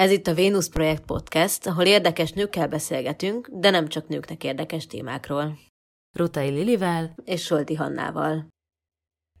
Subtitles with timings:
[0.00, 4.86] Ez itt a Vénusz Projekt Podcast, ahol érdekes nőkkel beszélgetünk, de nem csak nőknek érdekes
[4.86, 5.58] témákról.
[6.16, 8.46] Rutai Lilivel és Solti Hannával.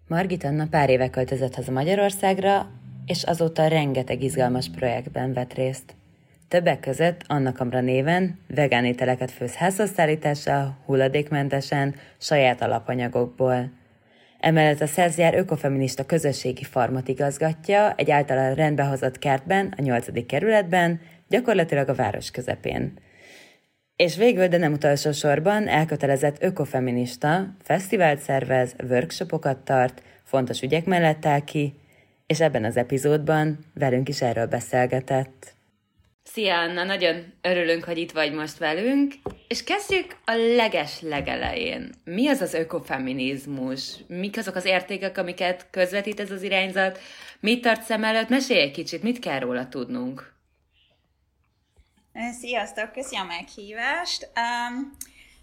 [0.08, 2.70] Margit Anna pár éve költözött haza Magyarországra,
[3.06, 5.94] és azóta rengeteg izgalmas projektben vett részt.
[6.48, 13.70] Többek között Anna Kamra néven vegán ételeket főz házhozszállítással, hulladékmentesen, saját alapanyagokból–
[14.40, 20.26] Emellett a Szerzjár ökofeminista közösségi farmot igazgatja egy általán rendbehozott kertben, a 8.
[20.26, 22.98] kerületben, gyakorlatilag a város közepén.
[23.96, 31.26] És végül, de nem utolsó sorban, elkötelezett ökofeminista, fesztivált szervez, workshopokat tart, fontos ügyek mellett
[31.26, 31.74] áll ki,
[32.26, 35.54] és ebben az epizódban velünk is erről beszélgetett.
[36.32, 39.14] Szia Anna, nagyon örülünk, hogy itt vagy most velünk,
[39.48, 41.94] és kezdjük a leges legelején.
[42.04, 43.94] Mi az az ökofeminizmus?
[44.06, 46.98] Mik azok az értékek, amiket közvetít ez az irányzat?
[47.40, 48.28] Mit tart szem előtt?
[48.28, 50.32] Mesélj egy kicsit, mit kell róla tudnunk?
[52.40, 54.30] Sziasztok, köszi a meghívást.
[54.36, 54.96] Um,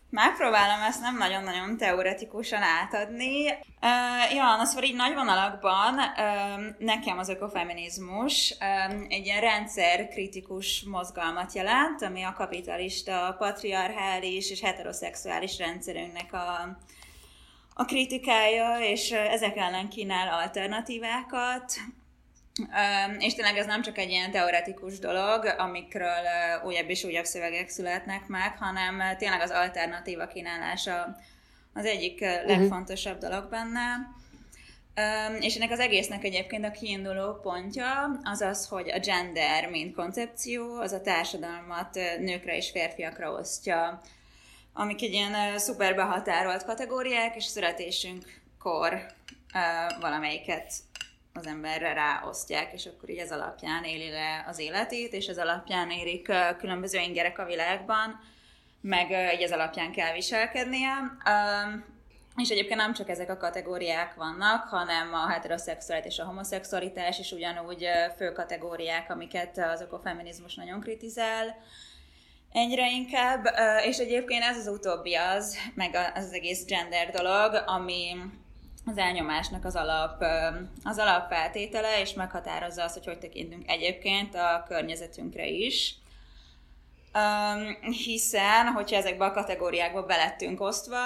[0.10, 3.46] Megpróbálom ezt nem nagyon-nagyon teoretikusan átadni.
[3.50, 10.84] Uh, ja, az szóval így nagy vonalakban uh, nekem az ökofeminizmus uh, egy ilyen rendszerkritikus
[10.84, 16.78] mozgalmat jelent, ami a kapitalista, patriarchális és heteroszexuális rendszerünknek a,
[17.74, 21.74] a kritikája, és ezek ellen kínál alternatívákat,
[23.20, 26.24] és tényleg ez nem csak egy ilyen teoretikus dolog, amikről
[26.66, 31.16] újabb és újabb szövegek születnek meg, hanem tényleg az alternatíva kínálása
[31.74, 32.48] az egyik uh-huh.
[32.48, 34.16] legfontosabb dolog benne.
[35.40, 40.80] És ennek az egésznek egyébként a kiinduló pontja az az, hogy a gender, mint koncepció,
[40.80, 44.02] az a társadalmat nőkre és férfiakra osztja,
[44.74, 49.06] amik egy ilyen szuper behatárolt kategóriák, és születésünkkor
[50.00, 50.74] valamelyiket
[51.38, 55.90] az emberre ráosztják, és akkor így ez alapján éli le az életét, és ez alapján
[55.90, 58.20] érik különböző ingerek a világban,
[58.82, 60.94] meg így ez alapján kell viselkednie.
[62.36, 67.32] És egyébként nem csak ezek a kategóriák vannak, hanem a heteroszexualitás és a homoszexualitás is
[67.32, 67.88] ugyanúgy
[68.18, 71.56] fő kategóriák, amiket az ökofeminizmus nagyon kritizál.
[72.52, 73.46] Egyre inkább,
[73.86, 78.16] és egyébként ez az utóbbi az, meg az egész gender dolog, ami
[78.88, 80.24] az elnyomásnak az alap,
[80.84, 85.96] az alapfeltétele, és meghatározza azt, hogy hogy tekintünk egyébként a környezetünkre is.
[88.06, 91.00] hiszen, hogyha ezekbe a kategóriákba belettünk osztva,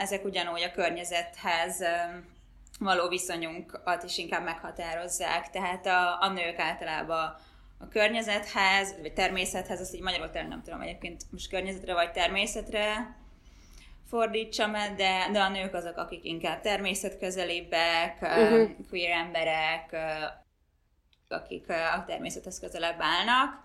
[0.00, 1.82] ezek ugyanúgy a környezethez
[2.78, 5.50] való viszonyunkat is inkább meghatározzák.
[5.50, 7.36] Tehát a, a nők általában
[7.78, 13.16] a környezethez, vagy természethez, azt így magyarul nem tudom egyébként most környezetre vagy természetre
[14.08, 18.70] fordítsam el, de, de a nők azok, akik inkább természetközelébbek, uh-huh.
[18.88, 19.96] queer emberek,
[21.28, 23.64] akik a természethez közelebb állnak,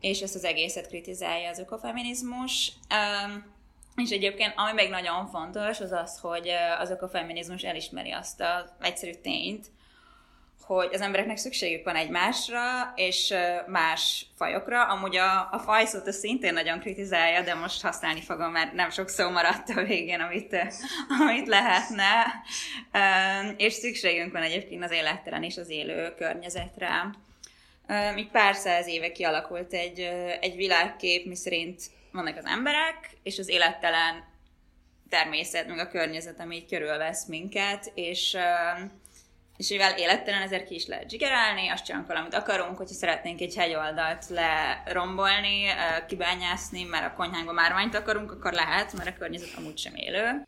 [0.00, 2.72] és ezt az egészet kritizálja az ökofeminizmus.
[3.96, 6.48] És egyébként, ami még nagyon fontos, az az, hogy
[6.78, 9.66] az ökofeminizmus elismeri azt az egyszerű tényt,
[10.74, 13.34] hogy az embereknek szükségük van egymásra, és
[13.66, 14.84] más fajokra.
[14.84, 19.08] Amúgy a, a fajszót a szintén nagyon kritizálja, de most használni fogom, mert nem sok
[19.08, 20.56] szó maradt a végén, amit,
[21.28, 22.42] amit lehetne.
[23.56, 27.10] És szükségünk van egyébként az élettelen és az élő környezetre.
[28.16, 30.00] Így pár száz éve kialakult egy,
[30.40, 31.82] egy világkép, miszerint
[32.12, 34.28] vannak az emberek, és az élettelen
[35.08, 38.36] természet, meg a környezet, ami így körülvesz minket, és
[39.60, 43.54] és mivel élettelen, ezért ki is lehet zsigerálni, azt csinálunk valamit akarunk, hogyha szeretnénk egy
[43.54, 45.64] hegyoldalt lerombolni,
[46.06, 50.46] kibányászni, mert a konyhánkban márványt akarunk, akkor lehet, mert a környezet amúgy sem élő.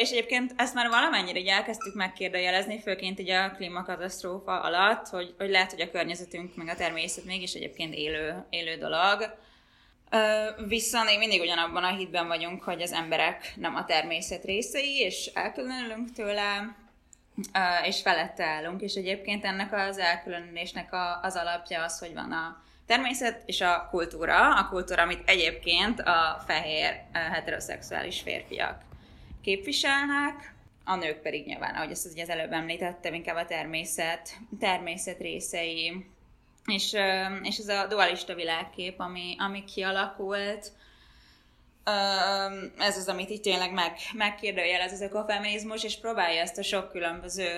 [0.00, 5.50] És egyébként ezt már valamennyire így elkezdtük megkérdőjelezni, főként így a klímakatasztrófa alatt, hogy, hogy
[5.50, 9.36] lehet, hogy a környezetünk meg a természet mégis egyébként élő, élő dolog.
[10.68, 15.30] Viszont még mindig ugyanabban a hitben vagyunk, hogy az emberek nem a természet részei, és
[15.34, 16.82] elkülönülünk tőle,
[17.84, 22.62] és felette állunk, és egyébként ennek az elkülönülésnek a, az alapja az, hogy van a
[22.86, 28.82] természet és a kultúra, a kultúra, amit egyébként a fehér heteroszexuális férfiak
[29.42, 30.54] képviselnek,
[30.84, 36.06] a nők pedig nyilván, ahogy ezt az előbb említettem, inkább a természet, természet részei,
[36.66, 36.96] és,
[37.42, 40.72] és ez a dualista világkép, ami, ami kialakult,
[42.78, 47.48] ez az, amit itt tényleg meg, megkérdőjelez az ökofeminizmus, és próbálja ezt a sok különböző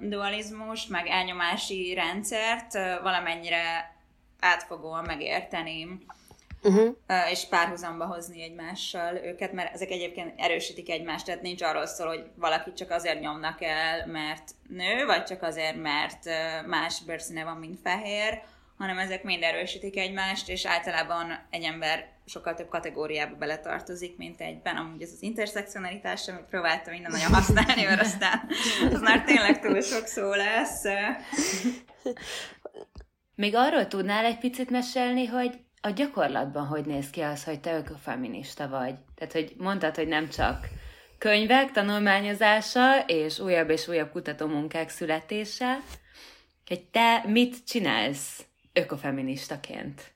[0.00, 2.72] dualizmust, meg elnyomási rendszert
[3.02, 3.94] valamennyire
[4.40, 5.98] átfogóan megérteni,
[6.62, 6.96] uh-huh.
[7.30, 12.24] és párhuzamba hozni egymással őket, mert ezek egyébként erősítik egymást, tehát nincs arról szól, hogy
[12.34, 16.24] valaki csak azért nyomnak el, mert nő, vagy csak azért, mert
[16.66, 18.42] más bőrszíne van, mint fehér,
[18.80, 24.76] hanem ezek mind erősítik egymást, és általában egy ember sokkal több kategóriába beletartozik, mint egyben.
[24.76, 28.48] Amúgy ez az interszekcionalitás, amit próbáltam minden nagyon használni, mert aztán
[28.92, 30.82] az már tényleg túl sok szó lesz.
[33.34, 37.76] Még arról tudnál egy picit mesélni, hogy a gyakorlatban hogy néz ki az, hogy te
[37.76, 38.94] ökofeminista vagy?
[39.14, 40.68] Tehát, hogy mondtad, hogy nem csak
[41.18, 45.78] könyvek tanulmányozása és újabb és újabb kutatómunkák születése,
[46.66, 50.12] hogy te mit csinálsz ökofeministaként?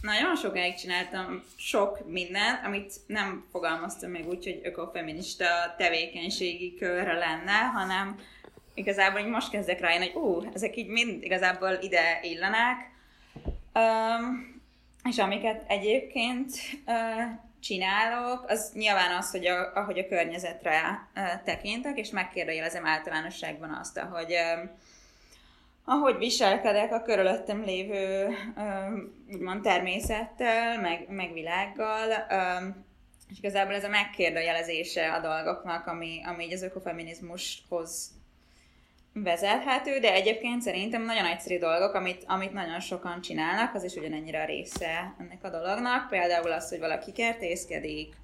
[0.00, 7.52] Nagyon sokáig csináltam sok mindent, amit nem fogalmaztam meg úgy, hogy ökofeminista tevékenységi körre lenne,
[7.52, 8.20] hanem
[8.74, 12.90] igazából így most kezdek rá, hogy ú, ezek így mind igazából ide illenek.
[13.74, 14.62] Um,
[15.08, 16.50] és amiket egyébként
[16.86, 16.94] uh,
[17.60, 23.98] csinálok, az nyilván az, hogy a, ahogy a környezetre uh, tekintek, és megkérdőjelezem általánosságban azt,
[23.98, 24.70] hogy uh,
[25.88, 28.28] ahogy viselkedek a körülöttem lévő
[29.32, 32.08] úgymond természettel, meg, meg világgal,
[33.30, 38.10] és igazából ez a megkérdőjelezése a dolgoknak, ami, ami így az ökofeminizmushoz
[39.12, 44.42] vezethető, de egyébként szerintem nagyon egyszerű dolgok, amit, amit nagyon sokan csinálnak, az is ugyanennyire
[44.42, 46.08] a része ennek a dolognak.
[46.08, 48.16] Például az, hogy valaki kertészkedik,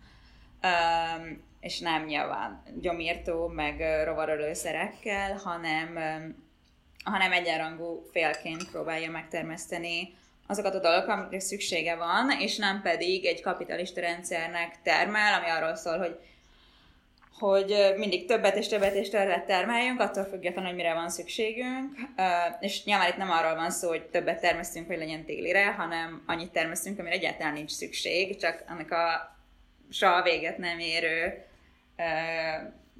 [0.62, 5.98] um, és nem nyilván gyomírtó, meg rovarölőszerekkel, hanem,
[7.04, 10.14] hanem egyenrangú félként próbálja megtermeszteni
[10.46, 15.74] azokat a dolgokat, amikre szüksége van, és nem pedig egy kapitalista rendszernek termel, ami arról
[15.74, 16.18] szól, hogy
[17.38, 21.96] hogy mindig többet és többet és többet termeljünk, attól függetlenül, hogy mire van szükségünk.
[22.60, 26.52] És nyilván itt nem arról van szó, hogy többet termesztünk, hogy legyen télire, hanem annyit
[26.52, 29.36] termesztünk, amire egyáltalán nincs szükség, csak annak a
[29.90, 31.44] soha véget nem érő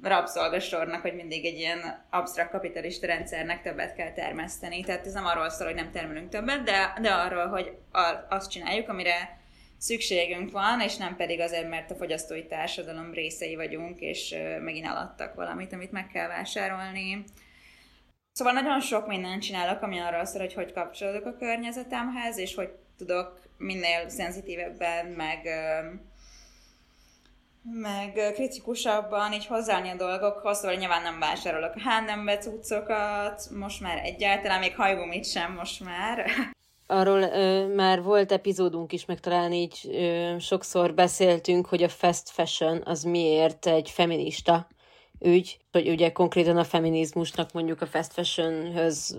[0.07, 4.81] rabszolgasornak, hogy mindig egy ilyen absztrakt kapitalista rendszernek többet kell termeszteni.
[4.81, 7.77] Tehát ez nem arról szól, hogy nem termelünk többet, de, de arról, hogy
[8.29, 9.39] azt csináljuk, amire
[9.77, 15.35] szükségünk van, és nem pedig azért, mert a fogyasztói társadalom részei vagyunk, és megint eladtak
[15.35, 17.23] valamit, amit meg kell vásárolni.
[18.31, 22.69] Szóval nagyon sok mindent csinálok, ami arra szól, hogy hogy kapcsolódok a környezetemhez, és hogy
[22.97, 25.47] tudok minél szenzitívebben, meg,
[27.71, 34.59] meg kritikusabban így hozzáállni a dolgokhoz, szóval nyilván nem vásárolok H&M-be cuccokat, most már egyáltalán,
[34.59, 36.25] még hajgumit sem most már.
[36.87, 42.29] Arról ö, már volt epizódunk is, meg talán így ö, sokszor beszéltünk, hogy a fast
[42.29, 44.67] fashion az miért egy feminista
[45.19, 49.17] ügy, hogy ugye konkrétan a feminizmusnak mondjuk a fast fashionhöz,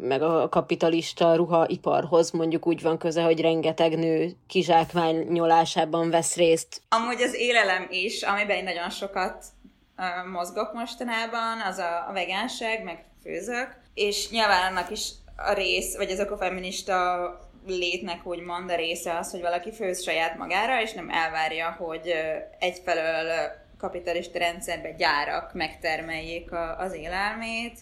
[0.00, 6.82] meg a kapitalista ruhaiparhoz mondjuk úgy van köze, hogy rengeteg nő kizsákmányolásában vesz részt.
[6.88, 9.44] Amúgy az élelem is, amiben én nagyon sokat
[10.32, 16.10] mozgok mostanában, az a, a vegánság, meg főzök, és nyilván annak is a rész, vagy
[16.10, 21.76] az ökofeminista létnek úgymond a része az, hogy valaki főz saját magára, és nem elvárja,
[21.78, 22.12] hogy
[22.58, 23.30] egyfelől
[23.78, 27.78] kapitalista rendszerben gyárak megtermeljék a, az élelmét,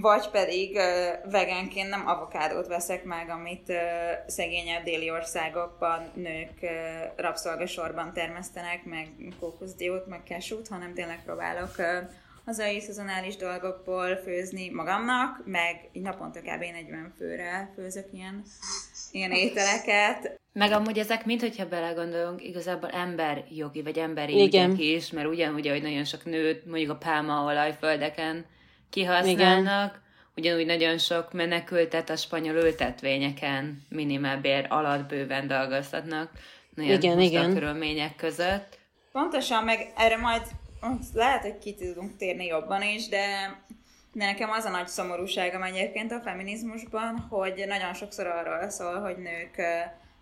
[0.00, 3.76] vagy pedig uh, vegánként nem avokádót veszek meg, amit uh,
[4.26, 6.70] szegényebb déli országokban nők uh,
[7.16, 9.08] rabszolgasorban termesztenek, meg
[9.40, 11.86] kókuszdiót, meg kesút, hanem tényleg próbálok uh,
[12.44, 16.60] hazai szezonális dolgokból főzni magamnak, meg naponta kb.
[16.60, 18.42] 40 főre főzök ilyen,
[19.14, 20.40] ilyen ételeket.
[20.52, 24.70] Meg amúgy ezek mind, hogyha belegondolunk, igazából emberjogi, vagy emberi Igen.
[24.70, 28.46] ügyek is, mert ugyanúgy, hogy nagyon sok nőt mondjuk a pálmaolajföldeken
[28.90, 30.02] kihasználnak, Igen.
[30.36, 36.30] ugyanúgy nagyon sok menekültet a spanyol ültetvényeken minimálbér alatt bőven dolgoztatnak,
[36.74, 37.52] nagyon igen, igen.
[37.52, 38.78] körülmények között.
[39.12, 40.42] Pontosan, meg erre majd
[41.14, 43.26] lehet, hogy ki tudunk térni jobban is, de,
[44.14, 49.16] de nekem az a nagy szomorúságom egyébként a feminizmusban, hogy nagyon sokszor arról szól, hogy
[49.16, 49.62] nők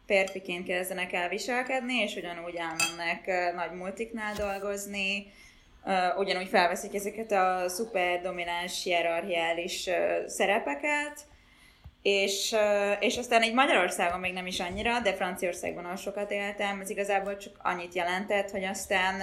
[0.07, 5.27] férfiként kezdenek el viselkedni, és ugyanúgy elmennek nagy multiknál dolgozni,
[6.17, 9.91] ugyanúgy felveszik ezeket a szuper domináns hierarchiális
[10.27, 11.21] szerepeket,
[12.03, 12.55] és,
[13.01, 17.37] és aztán egy Magyarországon még nem is annyira, de Franciaországban olyan sokat éltem, ez igazából
[17.37, 19.21] csak annyit jelentett, hogy aztán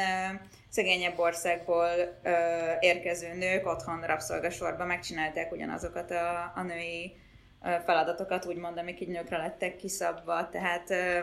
[0.70, 2.32] szegényebb országból ö,
[2.80, 7.16] érkező nők otthon rabszolgasorban megcsinálták ugyanazokat a, a női
[7.64, 11.20] ö, feladatokat, úgymond, amik így nőkre lettek kiszabva, tehát ö,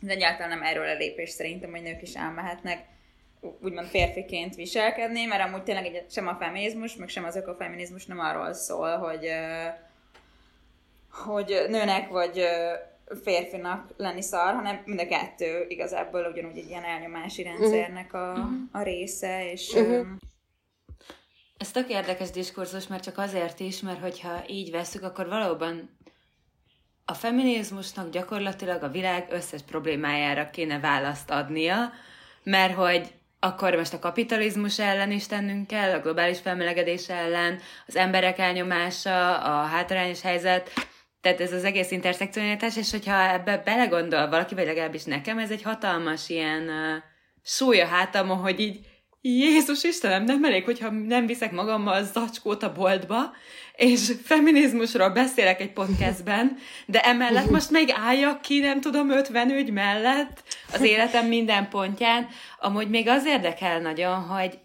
[0.00, 2.84] de egyáltalán nem erről a lépés szerintem, hogy nők is elmehetnek
[3.60, 8.18] úgymond férfiként viselkedni, mert amúgy tényleg egy, sem a feminizmus, meg sem az ökofeminizmus nem
[8.18, 9.66] arról szól, hogy ö,
[11.10, 12.44] hogy nőnek vagy
[13.22, 18.52] férfinak lenni szar, hanem mind a kettő igazából ugyanúgy egy ilyen elnyomási rendszernek a, uh-huh.
[18.72, 19.72] a része, és...
[19.74, 19.96] Uh-huh.
[19.96, 20.06] Ez
[21.56, 25.98] Ez tök érdekes diskurzus, mert csak azért is, mert hogyha így veszük, akkor valóban
[27.04, 31.92] a feminizmusnak gyakorlatilag a világ összes problémájára kéne választ adnia,
[32.42, 37.96] mert hogy akkor most a kapitalizmus ellen is tennünk kell, a globális felmelegedés ellen, az
[37.96, 40.70] emberek elnyomása, a hátrányos helyzet,
[41.20, 45.62] tehát ez az egész interszekcionalitás, és hogyha ebbe belegondol valaki, vagy legalábbis nekem, ez egy
[45.62, 47.02] hatalmas ilyen uh,
[47.42, 48.78] súly a hogy így
[49.22, 53.32] Jézus Istenem, nem elég, hogyha nem viszek magammal zacskót a boltba,
[53.76, 59.70] és feminizmusról beszélek egy podcastben, de emellett most még álljak ki, nem tudom, 50 ügy
[59.70, 62.28] mellett az életem minden pontján.
[62.58, 64.58] Amúgy még az érdekel nagyon, hogy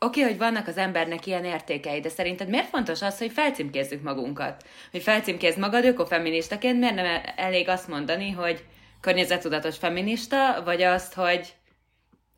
[0.00, 4.02] oké, okay, hogy vannak az embernek ilyen értékei, de szerinted miért fontos az, hogy felcímkézzük
[4.02, 4.64] magunkat?
[4.90, 8.64] Hogy felcímkézd magad ökofeministaként, miért nem elég azt mondani, hogy
[9.00, 11.54] környezettudatos feminista, vagy azt, hogy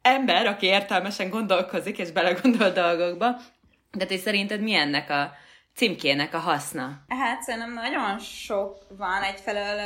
[0.03, 3.41] ember, aki értelmesen gondolkozik és belegondol dolgokba.
[3.91, 5.33] De te szerinted mi ennek a
[5.75, 7.05] címkének a haszna?
[7.09, 9.23] Hát szerintem nagyon sok van.
[9.23, 9.77] Egyfelől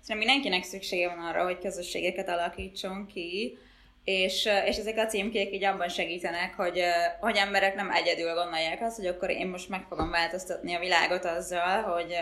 [0.00, 3.58] szerintem mindenkinek szüksége van arra, hogy közösségeket alakítson ki,
[4.04, 6.82] és, és ezek a címkék így abban segítenek, hogy,
[7.20, 11.24] hogy emberek nem egyedül gondolják azt, hogy akkor én most meg fogom változtatni a világot
[11.24, 12.16] azzal, hogy,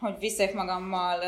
[0.00, 1.18] hogy viszek magammal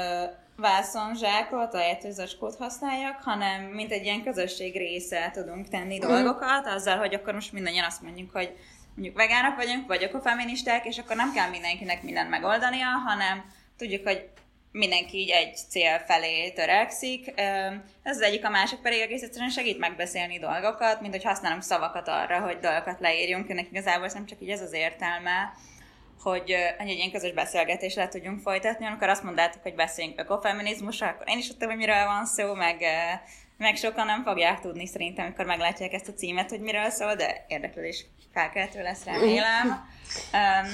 [0.56, 6.08] vászonzsákot, ahelyett, hogy zacskót használjak, hanem mint egy ilyen közösség része tudunk tenni mm.
[6.08, 8.56] dolgokat, azzal, hogy akkor most mindannyian azt mondjuk, hogy
[8.94, 13.44] mondjuk vegánok vagyunk, vagy ökofeministák, és akkor nem kell mindenkinek mindent megoldania, hanem
[13.76, 14.28] tudjuk, hogy
[14.72, 17.32] mindenki így egy cél felé törekszik.
[18.02, 22.08] Ez az egyik, a másik pedig egész egyszerűen segít megbeszélni dolgokat, mint hogy használunk szavakat
[22.08, 25.52] arra, hogy dolgokat leírjunk, ennek igazából nem csak így ez az értelme,
[26.22, 28.86] hogy egy ilyen közös beszélgetést le tudjunk folytatni.
[28.86, 32.84] Amikor azt mondtátok, hogy beszéljünk ökofeminizmusra, akkor én is tudtam, hogy miről van szó, meg,
[33.58, 37.44] meg sokan nem fogják tudni szerintem, amikor meglátják ezt a címet, hogy miről szól, de
[37.48, 39.68] érdeklődés felkeltő lesz, remélem.
[40.32, 40.68] Um,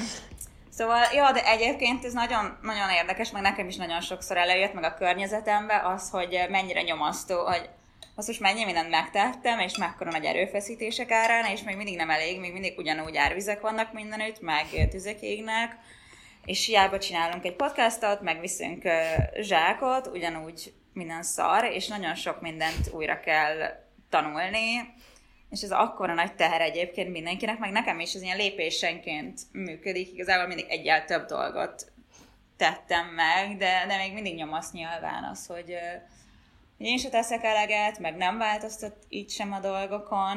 [0.79, 4.85] Szóval, ja, de egyébként ez nagyon, nagyon érdekes, meg nekem is nagyon sokszor előjött, meg
[4.85, 7.69] a környezetembe az, hogy mennyire nyomasztó, hogy
[8.15, 12.41] azt most mennyi mindent megtettem, és mekkora nagy erőfeszítések árán, és még mindig nem elég,
[12.41, 15.77] még mindig ugyanúgy árvizek vannak mindenütt, meg tüzek égnek,
[16.45, 18.83] és hiába csinálunk egy podcastot, meg viszünk
[19.41, 24.95] zsákot, ugyanúgy minden szar, és nagyon sok mindent újra kell tanulni,
[25.51, 30.47] és ez akkora nagy teher egyébként mindenkinek, meg nekem is ez ilyen lépésenként működik, igazából
[30.47, 31.93] mindig egyáltalán több dolgot
[32.57, 35.77] tettem meg, de, de még mindig nyomasz nyilván az, hogy,
[36.79, 40.37] én se teszek eleget, meg nem változtat így sem a dolgokon.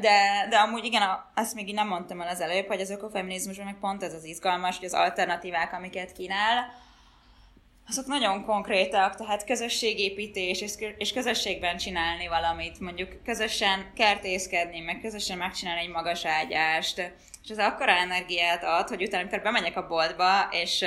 [0.00, 1.02] De, de amúgy igen,
[1.34, 4.24] azt még így nem mondtam el az előbb, hogy az ökofeminizmusban meg pont ez az
[4.24, 6.72] izgalmas, hogy az alternatívák, amiket kínál,
[7.88, 10.64] azok nagyon konkrétak, tehát közösségépítés,
[10.98, 17.12] és közösségben csinálni valamit, mondjuk közösen kertészkedni, meg közösen megcsinálni egy magas ágyást,
[17.42, 20.84] és ez akkora energiát ad, hogy utána, amikor bemegyek a boltba, és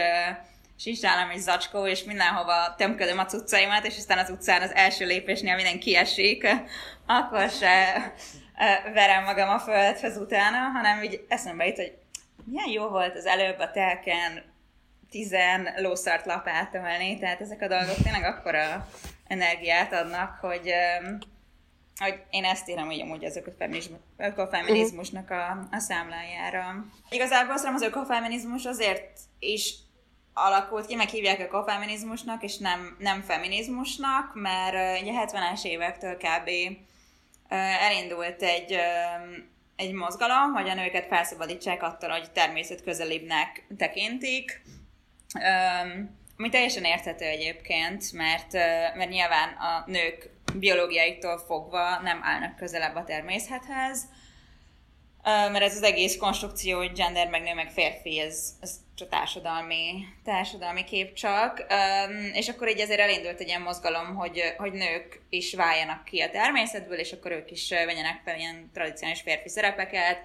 [0.83, 5.05] nincs nálam egy zacskó, és mindenhova tömködöm a cuccaimat, és aztán az utcán az első
[5.05, 6.47] lépésnél minden kiesik,
[7.19, 8.13] akkor se
[8.93, 11.93] verem magam a földhez utána, hanem így eszembe jut, hogy
[12.43, 14.55] milyen jó volt az előbb a telken
[15.09, 18.87] tizen lószart lapátolni, tehát ezek a dolgok tényleg akkora
[19.27, 20.71] energiát adnak, hogy,
[21.99, 23.41] hogy én ezt írom hogy amúgy az
[24.17, 26.85] ökofeminizmusnak a, a számlájára.
[27.09, 29.73] Igazából azt az ökofeminizmus azért is
[30.33, 36.49] alakult ki, meg hívják a kofeminizmusnak, és nem, nem feminizmusnak, mert ugye 70-es évektől kb.
[37.79, 38.75] elindult egy,
[39.75, 44.61] egy mozgalom, hogy a nőket felszabadítsák attól, hogy természet közelibbnek tekintik,
[46.37, 48.53] ami teljesen érthető egyébként, mert,
[48.95, 54.05] mert nyilván a nők biológiaiktól fogva nem állnak közelebb a természethez,
[55.23, 60.05] mert ez az egész konstrukció, hogy gender, meg nő, meg férfi, ez, ez csak társadalmi,
[60.23, 61.65] társadalmi kép csak.
[62.33, 66.29] És akkor így ezért elindult egy ilyen mozgalom, hogy, hogy nők is váljanak ki a
[66.29, 70.19] természetből, és akkor ők is menjenek fel ilyen tradicionális férfi szerepeket,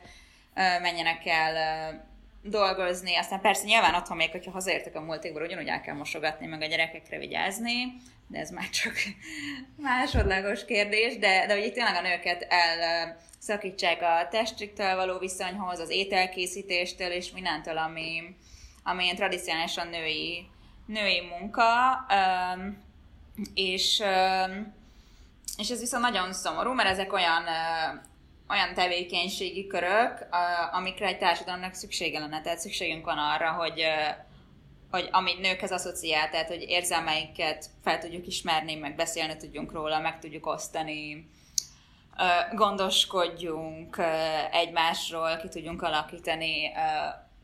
[0.54, 2.11] menjenek el
[2.42, 6.62] dolgozni, aztán persze nyilván otthon még, hogyha hazaértek a múltékból, ugyanúgy el kell mosogatni, meg
[6.62, 7.96] a gyerekekre vigyázni,
[8.26, 8.94] de ez már csak
[9.76, 15.78] másodlagos kérdés, de, de hogy itt tényleg a nőket el szakítsák a testüktől való viszonyhoz,
[15.78, 18.37] az ételkészítéstől és mindentől, ami,
[18.82, 20.46] ami tradicionálisan női,
[20.87, 21.62] női munka,
[23.54, 24.02] és,
[25.56, 27.44] és ez viszont nagyon szomorú, mert ezek olyan,
[28.52, 30.26] olyan tevékenységi körök,
[30.73, 32.40] amikre egy társadalomnak szüksége lenne.
[32.40, 33.85] Tehát szükségünk van arra, hogy,
[34.90, 40.18] hogy amit nőkhez asszociál, tehát hogy érzelmeiket fel tudjuk ismerni, meg beszélni tudjunk róla, meg
[40.18, 41.30] tudjuk osztani,
[42.54, 44.02] gondoskodjunk
[44.52, 46.73] egymásról, ki tudjunk alakítani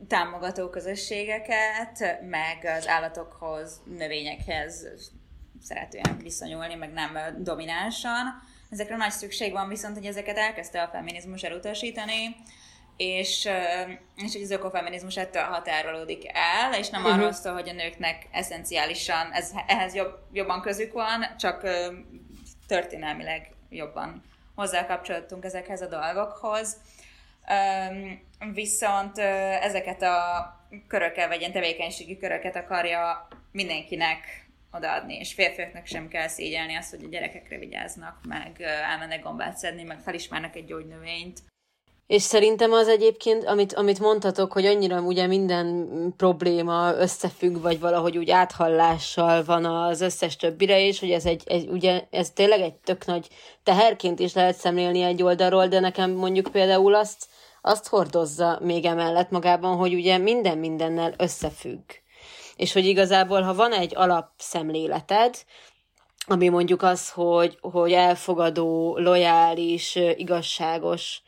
[0.09, 4.87] támogató közösségeket, meg az állatokhoz, növényekhez
[5.63, 8.43] szeretően viszonyulni, meg nem dominánsan.
[8.71, 12.37] Ezekre nagy szükség van, viszont hogy ezeket elkezdte a feminizmus elutasítani,
[12.97, 13.49] és,
[14.17, 17.19] és hogy az ökofeminizmus ettől határolódik el, és nem uh-huh.
[17.19, 21.69] arról szól, hogy a nőknek eszenciálisan ez, ehhez jobb, jobban közük van, csak
[22.67, 24.23] történelmileg jobban
[24.55, 26.77] hozzákapcsolódtunk ezekhez a dolgokhoz.
[28.53, 29.19] Viszont
[29.63, 30.47] ezeket a
[30.89, 37.05] körökkel, vagy ilyen tevékenységi köröket akarja mindenkinek odaadni, és férfiaknak sem kell szégyelni azt, hogy
[37.05, 38.61] a gyerekekre vigyáznak, meg
[38.91, 41.39] elmennek gombát szedni, meg felismernek egy gyógynövényt.
[42.09, 48.19] És szerintem az egyébként, amit, amit mondhatok, hogy annyira ugye minden probléma összefügg, vagy valahogy
[48.19, 52.75] úgy áthallással van az összes többire, és hogy ez egy, egy ugye, ez tényleg egy
[52.75, 53.29] tök nagy
[53.63, 57.27] teherként is lehet szemlélni egy oldalról, de nekem mondjuk például azt,
[57.63, 61.83] azt hordozza még emellett magában, hogy ugye minden mindennel összefügg.
[62.59, 65.35] És hogy igazából, ha van egy alapszemléleted,
[66.27, 71.23] ami mondjuk az, hogy, hogy elfogadó, lojális, igazságos,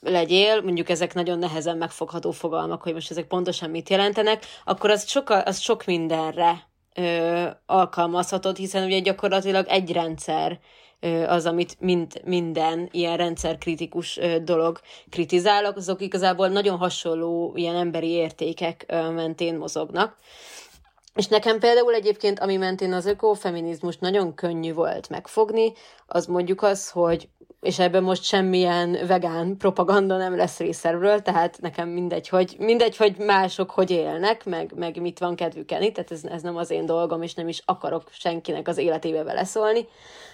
[0.00, 5.08] legyél, mondjuk ezek nagyon nehezen megfogható fogalmak, hogy most ezek pontosan mit jelentenek, akkor az,
[5.08, 10.58] soka, az sok mindenre ö, alkalmazhatod, hiszen ugye gyakorlatilag egy rendszer
[11.00, 14.80] ö, az, amit mind, minden ilyen rendszerkritikus ö, dolog
[15.10, 20.16] kritizálok, azok igazából nagyon hasonló ilyen emberi értékek ö, mentén mozognak.
[21.16, 25.72] És nekem például egyébként, ami mentén az ökofeminizmus nagyon könnyű volt megfogni,
[26.06, 27.28] az mondjuk az, hogy
[27.60, 33.16] és ebben most semmilyen vegán propaganda nem lesz részerről, tehát nekem mindegy, hogy, mindegy, hogy
[33.18, 36.86] mások hogy élnek, meg, meg mit van kedvük enni, tehát ez, ez nem az én
[36.86, 39.88] dolgom, és nem is akarok senkinek az életébe beleszólni.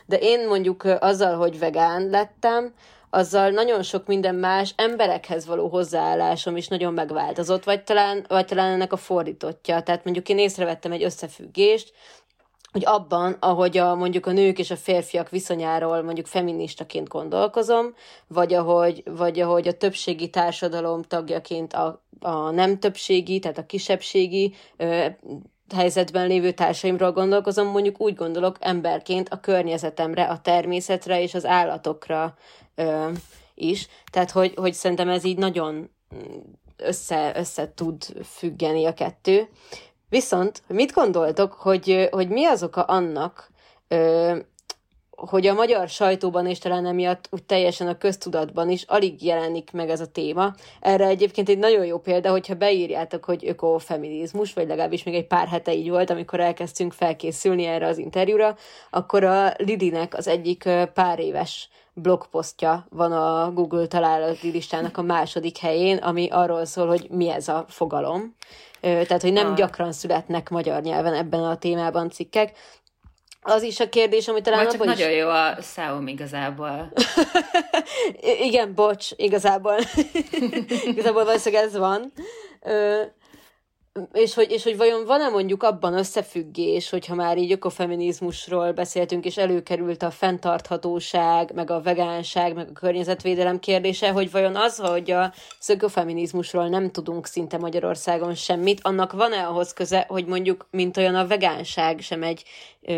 [0.07, 2.75] De én mondjuk azzal, hogy vegán lettem,
[3.15, 8.73] azzal nagyon sok minden más emberekhez való hozzáállásom is nagyon megváltozott, vagy talán, vagy talán
[8.73, 9.83] ennek a fordítottja.
[9.83, 11.93] Tehát mondjuk én észrevettem egy összefüggést,
[12.73, 17.95] hogy abban, ahogy a, mondjuk a nők és a férfiak viszonyáról mondjuk feministaként gondolkozom,
[18.27, 24.55] vagy ahogy, vagy ahogy a többségi társadalom tagjaként a, a nem többségi, tehát a kisebbségi
[24.77, 25.07] ö,
[25.73, 32.35] helyzetben lévő társaimról gondolkozom, mondjuk úgy gondolok emberként a környezetemre, a természetre és az állatokra
[32.75, 33.09] ö,
[33.55, 33.89] is.
[34.11, 35.91] Tehát, hogy, hogy szerintem ez így nagyon
[36.77, 39.49] össze, össze tud függeni a kettő.
[40.09, 43.51] Viszont mit gondoltok, hogy, hogy mi az oka annak,
[45.31, 49.91] hogy a magyar sajtóban és talán emiatt úgy teljesen a köztudatban is alig jelenik meg
[49.91, 50.55] ez a téma.
[50.81, 55.49] Erre egyébként egy nagyon jó példa, hogyha beírjátok, hogy ökofeminizmus, vagy legalábbis még egy pár
[55.49, 58.57] hete így volt, amikor elkezdtünk felkészülni erre az interjúra,
[58.91, 65.59] akkor a Lidinek az egyik pár éves blogposztja van a Google találati listának a második
[65.59, 68.35] helyén, ami arról szól, hogy mi ez a fogalom.
[68.81, 69.55] Tehát, hogy nem ah.
[69.57, 72.53] gyakran születnek magyar nyelven ebben a témában cikkek.
[73.45, 75.17] Az is a kérdés, amit talán Vagy csak nagyon is...
[75.17, 76.93] jó a Xiaomi igazából.
[78.49, 79.77] Igen, bocs, igazából.
[80.93, 82.13] igazából valószínűleg ez van.
[84.13, 89.37] És hogy, és hogy vajon van-e mondjuk abban összefüggés, hogyha már így ökofeminizmusról beszéltünk, és
[89.37, 95.33] előkerült a fenntarthatóság, meg a vegánság, meg a környezetvédelem kérdése, hogy vajon az, hogy a
[95.69, 101.27] ökofeminizmusról nem tudunk szinte Magyarországon semmit, annak van-e ahhoz köze, hogy mondjuk, mint olyan a
[101.27, 102.45] vegánság sem egy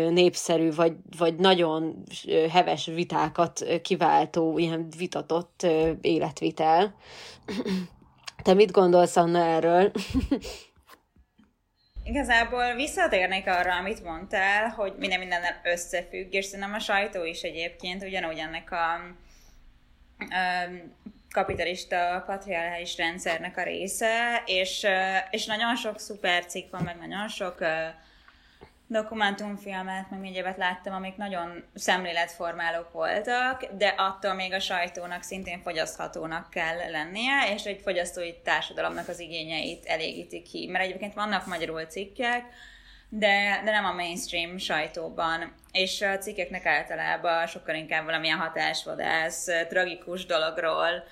[0.09, 2.03] népszerű, vagy, vagy nagyon
[2.51, 5.65] heves vitákat kiváltó, ilyen vitatott
[6.01, 6.95] életvitel.
[8.43, 9.91] Te mit gondolsz, Anna, erről?
[12.07, 18.03] Igazából visszatérnék arra, amit mondtál, hogy minden mindennel összefügg, és szerintem a sajtó is egyébként
[18.03, 18.99] ugyanúgy ennek a,
[21.29, 24.85] kapitalista patriarchális rendszernek a része, és,
[25.29, 27.57] és nagyon sok szuper cikk van, meg nagyon sok
[28.87, 36.49] dokumentumfilmet, meg mindjárt láttam, amik nagyon szemléletformálók voltak, de attól még a sajtónak szintén fogyaszthatónak
[36.49, 40.67] kell lennie, és egy fogyasztói társadalomnak az igényeit elégítik ki.
[40.71, 42.43] Mert egyébként vannak magyarul cikkek,
[43.09, 45.53] de, de nem a mainstream sajtóban.
[45.71, 51.03] És a cikkeknek általában sokkal inkább valamilyen hatásvadász, tragikus dologról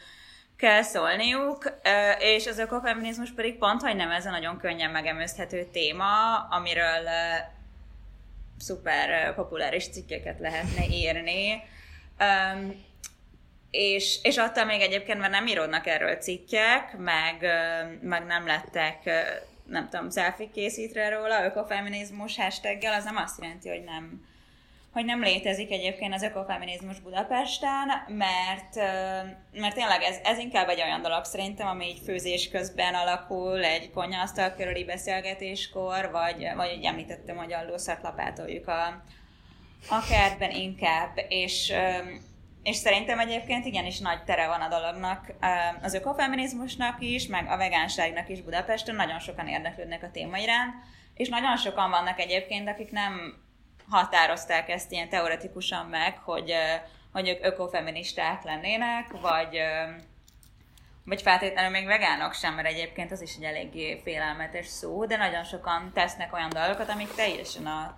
[0.57, 1.79] kell szólniuk,
[2.19, 7.09] és az ökofeminizmus pedig pont, hogy nem ez a nagyon könnyen megemőzhető téma, amiről
[8.63, 11.63] szuper populáris cikkeket lehetne írni.
[12.19, 12.85] Um,
[13.71, 17.45] és, és attól még egyébként, mert nem íródnak erről cikkek, meg,
[18.01, 19.09] meg nem lettek,
[19.65, 24.25] nem tudom, selfie készítre róla, ökofeminizmus hashtaggel, az nem azt jelenti, hogy nem,
[24.93, 28.75] hogy nem létezik egyébként az ökofeminizmus Budapesten, mert,
[29.51, 33.91] mert tényleg ez, ez inkább egy olyan dolog szerintem, ami így főzés közben alakul, egy
[33.91, 37.65] konyhasztal körüli beszélgetéskor, vagy, vagy egy említettem, hogy a
[38.01, 38.87] lapátoljuk a,
[39.89, 41.73] a kertben inkább, és
[42.63, 45.33] és szerintem egyébként igenis nagy tere van a dolognak,
[45.81, 50.73] az ökofeminizmusnak is, meg a vegánságnak is Budapesten, nagyon sokan érdeklődnek a téma iránt,
[51.13, 53.42] és nagyon sokan vannak egyébként, akik nem
[53.89, 56.53] határozták ezt ilyen teoretikusan meg, hogy,
[57.11, 59.57] hogy ők ökofeministák lennének, vagy,
[61.05, 65.43] vagy feltétlenül még vegánok sem, mert egyébként az is egy eléggé félelmetes szó, de nagyon
[65.43, 67.97] sokan tesznek olyan dolgokat, amik teljesen a,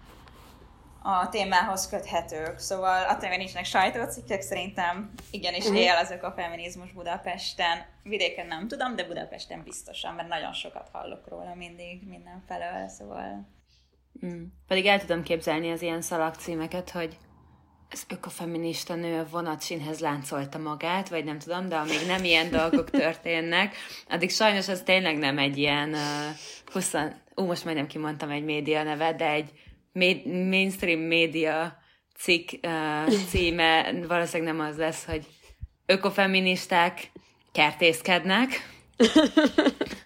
[1.04, 2.60] a témához köthetők.
[2.60, 5.80] Szóval attól, hogy nincsenek sajtócikkek, szerintem igenis uh-huh.
[5.80, 7.86] él azok a feminizmus Budapesten.
[8.04, 13.55] Vidéken nem tudom, de Budapesten biztosan, mert nagyon sokat hallok róla mindig mindenfelől, szóval...
[14.26, 14.44] Mm.
[14.68, 17.18] Pedig el tudom képzelni az ilyen szalagcímeket, hogy
[17.92, 22.90] az ökofeminista nő a vonatsínhez láncolta magát, vagy nem tudom, de amíg nem ilyen dolgok
[23.02, 23.76] történnek,
[24.10, 26.94] addig sajnos az tényleg nem egy ilyen uh, 20,
[27.36, 29.50] ú, most majdnem kimondtam egy média nevet, de egy
[30.26, 31.78] mainstream média
[32.18, 35.26] cikk uh, címe valószínűleg nem az lesz, hogy
[35.86, 37.12] ökofeministák
[37.52, 38.50] kertészkednek.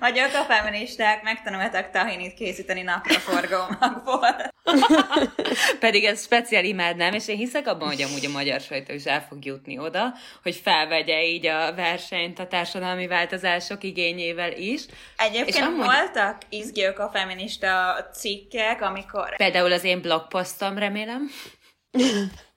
[0.00, 4.36] Vagy ökofeministák megtanultak tahinit készíteni napraforgómakból.
[5.80, 9.26] Pedig ez speciál imádnám, és én hiszek abban, hogy amúgy a magyar sajtó is el
[9.28, 14.82] fog jutni oda, hogy felvegye így a versenyt a társadalmi változások igényével is.
[15.16, 15.84] Egyébként és amúgy...
[15.84, 19.36] voltak izgők a feminista cikkek, amikor...
[19.36, 21.30] Például az én blogposztom, remélem.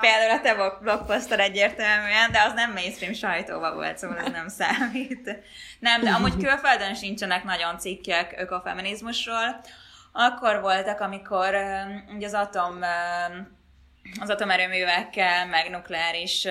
[0.00, 5.38] Például a te blogposztod egyértelműen, de az nem mainstream sajtóba volt, szóval ez nem számít.
[5.78, 9.60] Nem, de amúgy külföldön sincsenek nagyon cikkek ökofeminizmusról.
[10.12, 11.56] Akkor voltak, amikor
[12.16, 12.78] ugye az atom
[14.20, 16.46] az atomerőművekkel, meg nukleáris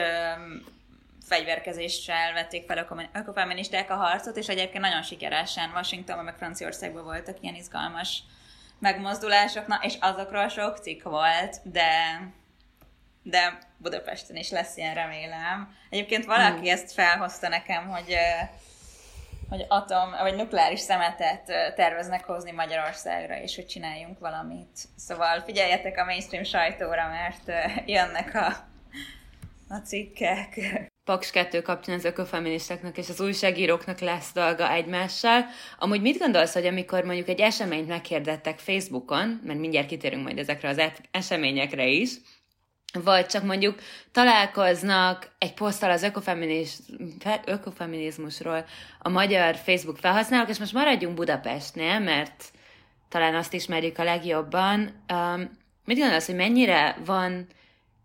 [1.28, 7.56] fegyverkezéssel vették fel ökofeministák a harcot, és egyébként nagyon sikeresen Washingtonban, meg Franciaországban voltak ilyen
[7.56, 8.24] izgalmas
[8.80, 11.92] megmozdulások, na, és azokról sok cikk volt, de
[13.30, 15.76] de Budapesten is lesz ilyen, remélem.
[15.90, 16.72] Egyébként valaki mm.
[16.72, 18.16] ezt felhozta nekem, hogy
[19.50, 24.80] hogy atom, vagy nukleáris szemetet terveznek hozni Magyarországra, és hogy csináljunk valamit.
[24.96, 28.48] Szóval figyeljetek a mainstream sajtóra, mert jönnek a,
[29.70, 30.60] a cikkek.
[31.04, 35.46] Paks 2 kapcsán az ökofeministáknak és az újságíróknak lesz dolga egymással.
[35.80, 40.70] Amúgy mit gondolsz, hogy amikor mondjuk egy eseményt meghirdettek Facebookon, mert mindjárt kitérünk majd ezekre
[40.70, 42.10] az eseményekre is,
[42.94, 43.80] vagy csak mondjuk
[44.12, 46.80] találkoznak egy poszttal az ökofeminiz,
[47.46, 48.66] ökofeminizmusról
[49.00, 52.44] a magyar Facebook felhasználók, és most maradjunk Budapestnél, mert
[53.10, 55.04] talán azt ismerjük a legjobban.
[55.14, 55.50] Um,
[55.86, 57.48] mit gondolsz, hogy mennyire van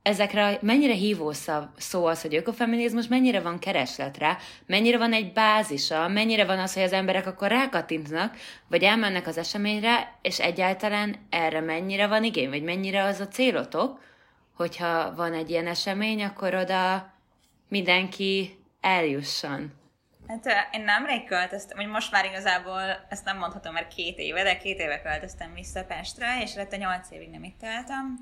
[0.02, 1.32] ezekre, mennyire hívó
[1.76, 6.82] szó az, hogy ökofeminizmus, mennyire van keresletre, mennyire van egy bázisa, mennyire van az, hogy
[6.82, 8.36] az emberek akkor rákattintnak,
[8.68, 14.00] vagy elmennek az eseményre, és egyáltalán erre mennyire van igény, vagy mennyire az a célotok,
[14.54, 17.12] hogyha van egy ilyen esemény, akkor oda
[17.68, 19.80] mindenki eljusson.
[20.28, 24.56] Hát én nemrég költöztem, vagy most már igazából ezt nem mondhatom, mert két éve, de
[24.56, 28.18] két éve költöztem vissza Pestre, és lett a nyolc évig nem itt éltem.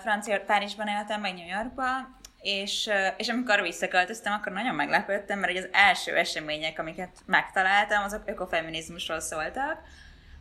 [0.00, 1.84] Francia, Párizsban éltem, meg New Yorkba,
[2.40, 9.20] és, és amikor visszaköltöztem, akkor nagyon meglepődtem, mert az első események, amiket megtaláltam, azok ökofeminizmusról
[9.20, 9.80] szóltak,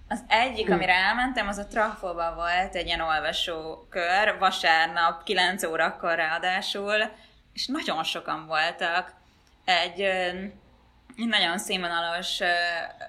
[0.08, 6.98] az egyik, amire elmentem, az a Trafóban volt egy ilyen olvasókör, vasárnap 9 órakor ráadásul,
[7.54, 9.14] és nagyon sokan voltak.
[9.66, 10.10] Egy,
[11.16, 12.40] nagyon színvonalos,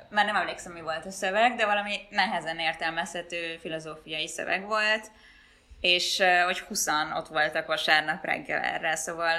[0.09, 5.11] már nem emlékszem, mi volt a szöveg, de valami nehezen értelmezhető filozófiai szöveg volt,
[5.80, 9.37] és hogy 20 ott voltak vasárnap reggel erre, szóval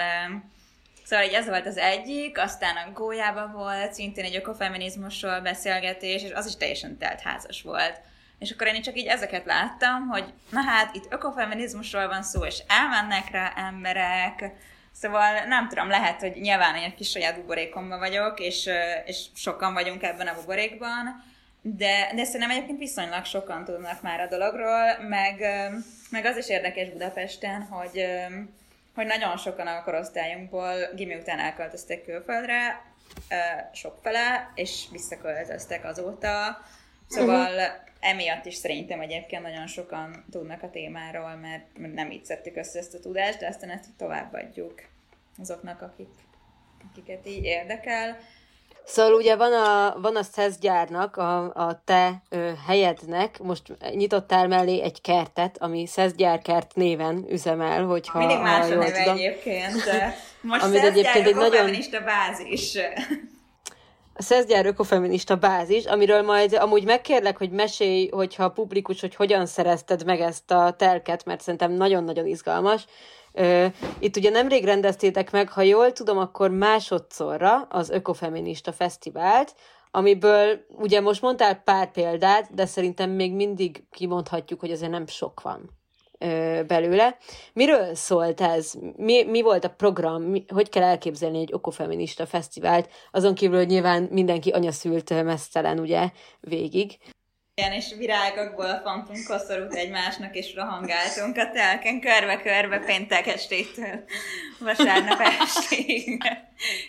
[1.08, 6.32] Szóval így ez volt az egyik, aztán a Gólyában volt szintén egy ökofeminizmusról beszélgetés, és
[6.32, 8.00] az is teljesen telt házas volt.
[8.40, 12.64] És akkor én csak így ezeket láttam, hogy na hát itt ökofeminizmusról van szó, és
[12.68, 14.52] elmennek rá emberek,
[14.92, 18.70] Szóval nem tudom, lehet, hogy nyilván egy kis saját buborékomban vagyok, és,
[19.06, 21.24] és sokan vagyunk ebben a buborékban,
[21.62, 25.40] de, de szerintem egyébként viszonylag sokan tudnak már a dologról, meg,
[26.10, 28.06] meg az is érdekes Budapesten, hogy
[28.98, 32.82] hogy nagyon sokan a korosztályunkból gimi után elköltöztek külföldre,
[33.74, 36.62] sokfele, és visszaköltöztek azóta.
[37.08, 37.76] Szóval uh-huh.
[38.00, 42.94] emiatt is szerintem egyébként nagyon sokan tudnak a témáról, mert nem így szedtük össze ezt
[42.94, 44.82] a tudást, de aztán ezt továbbadjuk
[45.40, 46.14] azoknak, akik,
[46.90, 48.18] akiket így érdekel.
[48.88, 53.62] Szóval ugye van a, van a SZESZ gyárnak, a, a te ö, helyednek, most
[53.96, 58.92] nyitottál mellé egy kertet, ami SZESZ gyárkert néven üzemel, hogyha Mindig más ha a neve
[58.92, 59.16] tudom.
[59.18, 59.74] egyébként.
[60.42, 62.78] Most Amit egyébként egy nagyon- ökofeminista bázis.
[64.20, 70.06] A SZESZGYÁR ökofeminista bázis, amiről majd amúgy megkérlek, hogy mesélj, hogyha publikus, hogy hogyan szerezted
[70.06, 72.86] meg ezt a telket, mert szerintem nagyon-nagyon izgalmas.
[74.00, 79.56] Itt ugye nemrég rendeztétek meg, ha jól tudom, akkor másodszorra az Ökofeminista Fesztivált,
[79.92, 85.42] amiből ugye most mondtál pár példát, de szerintem még mindig kimondhatjuk, hogy azért nem sok
[85.42, 85.70] van
[86.68, 87.18] belőle.
[87.54, 88.74] Miről szólt ez?
[88.96, 90.34] Mi, mi volt a program?
[90.48, 92.90] Hogy kell elképzelni egy okofeminista fesztivált?
[93.12, 96.98] Azon kívül, hogy nyilván mindenki anyaszült mesztelen, ugye, végig.
[97.60, 104.04] Igen, és virágokból fontunk koszorút egymásnak, és rohangáltunk a telken körbe-körbe péntek estétől
[104.60, 106.22] vasárnap estéig.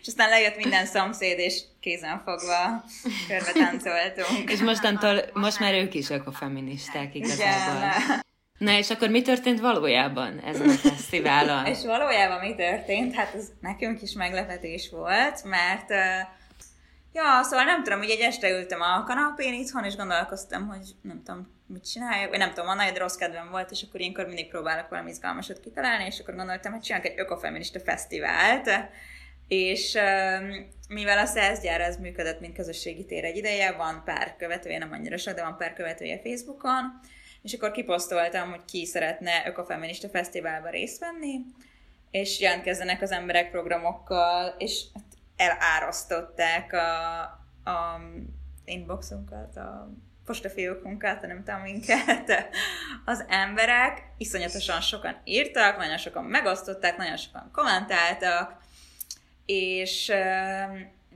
[0.01, 2.85] És aztán lejött minden szomszéd, és kézen fogva
[3.29, 4.51] körbe táncoltunk.
[4.51, 7.77] És mostantól, most már ők is ökofeministák igazából.
[7.77, 8.23] Igen.
[8.59, 11.67] Na és akkor mi történt valójában ezen a fesztiválon?
[11.67, 13.15] És valójában mi történt?
[13.15, 16.37] Hát ez nekünk is meglepetés volt, mert uh,
[17.19, 21.23] ja, szóval nem tudom, hogy egy este ültem a kanapén itthon, és gondolkoztam, hogy nem
[21.25, 24.49] tudom, mit csináljak, vagy nem tudom, van nagy rossz kedvem volt, és akkor ilyenkor mindig
[24.49, 28.71] próbálok valami izgalmasat kitalálni, és akkor gondoltam, hogy csinálok egy ökofeminista fesztivált,
[29.49, 29.99] és
[30.89, 35.17] mivel a Szászgyár az működött, mint közösségi tér egy ideje, van pár követője, nem annyira
[35.17, 37.01] sok, de van pár követője Facebookon,
[37.43, 41.41] és akkor kiposztoltam, hogy ki szeretne ökofeminista fesztiválba részt venni,
[42.11, 44.85] és jelentkezzenek az emberek programokkal, és
[45.39, 47.21] elárasztották a,
[47.71, 48.01] a
[48.65, 49.91] inboxunkat, a
[50.25, 52.49] postafiókunkat, nem tudom minket,
[53.05, 54.03] az emberek.
[54.17, 58.57] Iszonyatosan sokan írtak, nagyon sokan megosztották, nagyon sokan kommentáltak,
[59.47, 60.13] és,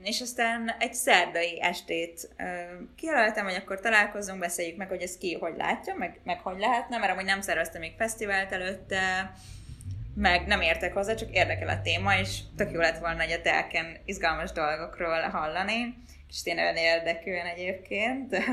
[0.03, 2.29] és aztán egy szerdai estét
[2.95, 6.97] kijelöltem, hogy akkor találkozzunk, beszéljük meg, hogy ez ki hogy látja, meg, meg hogy lehetne,
[6.97, 9.33] mert amúgy nem szerveztem még fesztivált előtte,
[10.15, 13.41] meg nem értek hozzá, csak érdekel a téma, és tök jó lett volna egy a
[13.41, 15.95] telken izgalmas dolgokról hallani,
[16.29, 18.37] és tényleg érdekűen egyébként.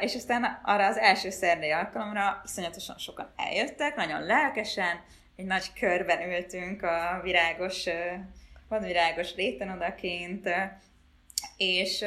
[0.00, 5.00] És aztán arra az első szerdai alkalomra iszonyatosan sokan eljöttek, nagyon lelkesen,
[5.36, 7.94] egy nagy körben ültünk a virágos, uh,
[8.68, 10.48] van virágos réten odakint,
[11.56, 12.04] és,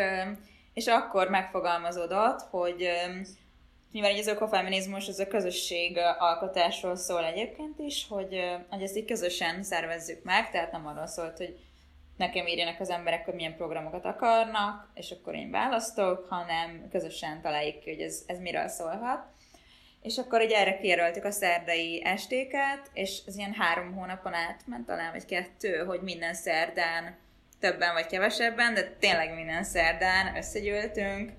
[0.74, 2.90] és akkor megfogalmazódott, hogy
[3.92, 9.06] mivel így az ökofeminizmus az a közösség alkotásról szól egyébként is, hogy, hogy ezt így
[9.06, 11.60] közösen szervezzük meg, tehát nem arról szólt, hogy
[12.18, 17.80] nekem írjanak az emberek, hogy milyen programokat akarnak, és akkor én választok, hanem közösen találjuk
[17.80, 19.26] ki, hogy ez, ez miről szólhat.
[20.02, 24.86] És akkor egy erre kijelöltük a szerdai estéket, és ez ilyen három hónapon át ment
[24.86, 27.18] talán, vagy kettő, hogy minden szerdán
[27.60, 31.32] többen vagy kevesebben, de tényleg minden szerdán összegyűltünk,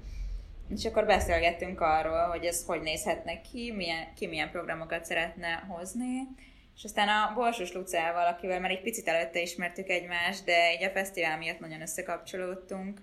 [0.76, 6.28] és akkor beszélgettünk arról, hogy ez hogy nézhetne ki, milyen, ki milyen programokat szeretne hozni,
[6.76, 10.90] és aztán a Borsos Lucával, akivel már egy picit előtte ismertük egymást, de így a
[10.90, 13.00] fesztivál miatt nagyon összekapcsolódtunk,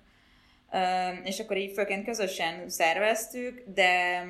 [1.24, 4.24] és akkor így főként közösen szerveztük, de,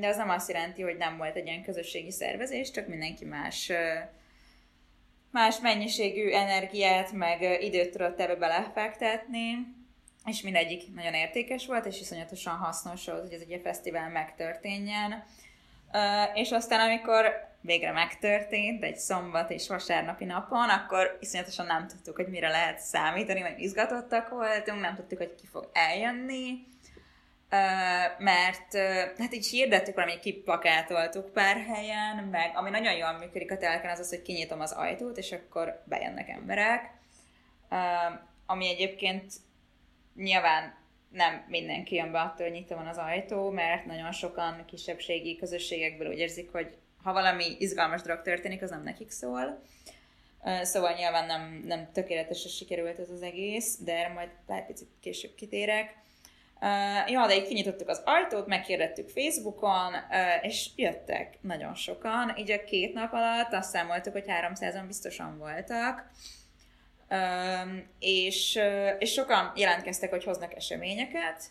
[0.00, 3.72] de az nem azt jelenti, hogy nem volt egy ilyen közösségi szervezés, csak mindenki más
[5.32, 9.78] más mennyiségű energiát, meg időt tudott ebbe belefektetni,
[10.26, 15.24] és mindegyik nagyon értékes volt, és iszonyatosan hasznos volt, hogy ez egy fesztivál megtörténjen.
[16.34, 22.28] És aztán, amikor végre megtörtént, egy szombat és vasárnapi napon, akkor iszonyatosan nem tudtuk, hogy
[22.28, 26.68] mire lehet számítani, vagy izgatottak voltunk, nem tudtuk, hogy ki fog eljönni,
[28.18, 28.76] mert
[29.18, 33.98] hát így hirdettük valami, kiplakátoltuk pár helyen, meg ami nagyon jól működik a telken, az
[33.98, 36.90] az, hogy kinyitom az ajtót, és akkor bejönnek emberek,
[38.46, 39.32] ami egyébként
[40.22, 40.74] nyilván
[41.10, 46.08] nem mindenki jön be attól, hogy nyitva van az ajtó, mert nagyon sokan kisebbségi közösségekből
[46.08, 49.62] úgy érzik, hogy ha valami izgalmas dolog történik, az nem nekik szól.
[50.62, 55.34] Szóval nyilván nem, nem tökéletesen sikerült ez az egész, de erre majd egy picit később
[55.34, 55.98] kitérek.
[56.62, 62.36] Uh, ja, de így kinyitottuk az ajtót, megkérdettük Facebookon, uh, és jöttek nagyon sokan.
[62.36, 66.10] Így a két nap alatt azt számoltuk, hogy 300-an biztosan voltak.
[67.98, 68.58] És,
[68.98, 71.42] és sokan jelentkeztek, hogy hoznak eseményeket,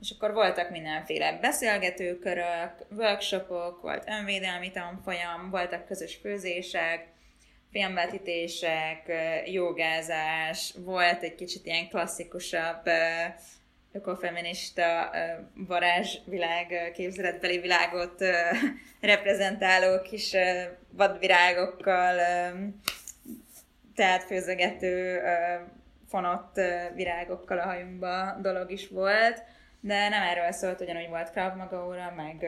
[0.00, 7.06] és akkor voltak mindenféle beszélgetőkörök, workshopok, volt önvédelmi tanfolyam, voltak közös főzések,
[7.72, 9.12] filmvetítések,
[9.46, 12.82] jogázás, volt egy kicsit ilyen klasszikusabb
[13.92, 15.10] ökofeminista
[15.54, 18.20] varázsvilág, képzeletbeli világot
[19.00, 20.36] reprezentáló kis
[20.90, 22.20] vadvirágokkal,
[23.94, 25.20] tehát főzögető
[26.08, 26.60] fonott
[26.94, 29.42] virágokkal a hajunkba dolog is volt,
[29.80, 32.46] de nem erről szólt, ugyanúgy volt Krav Maga óra, meg,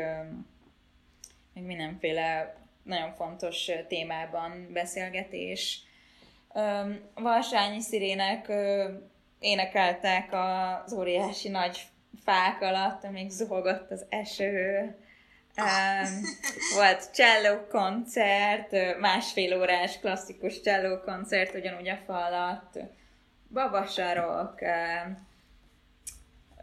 [1.54, 5.83] meg mindenféle nagyon fontos témában beszélgetés.
[7.14, 8.52] Valsányi szirének
[9.38, 11.83] énekeltek az óriási nagy
[12.24, 14.96] fák alatt, amíg zuhogott az eső.
[15.57, 16.23] Um,
[16.77, 22.79] volt cello koncert, másfél órás klasszikus cello koncert ugyanúgy a fal alatt,
[23.49, 25.27] babasarok, um,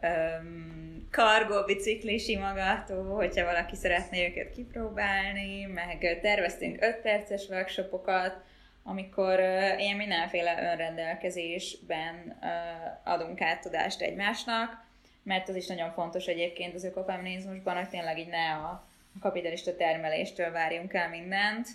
[0.02, 8.36] um, kargó bicikli simogató, hogyha valaki szeretné őket kipróbálni, meg terveztünk 5 perces workshopokat,
[8.82, 14.90] amikor uh, ilyen mindenféle önrendelkezésben uh, adunk át tudást egymásnak,
[15.22, 18.86] mert az is nagyon fontos egyébként az ökofeminizmusban, hogy tényleg így ne a
[19.20, 21.68] kapitalista termeléstől várjunk el mindent,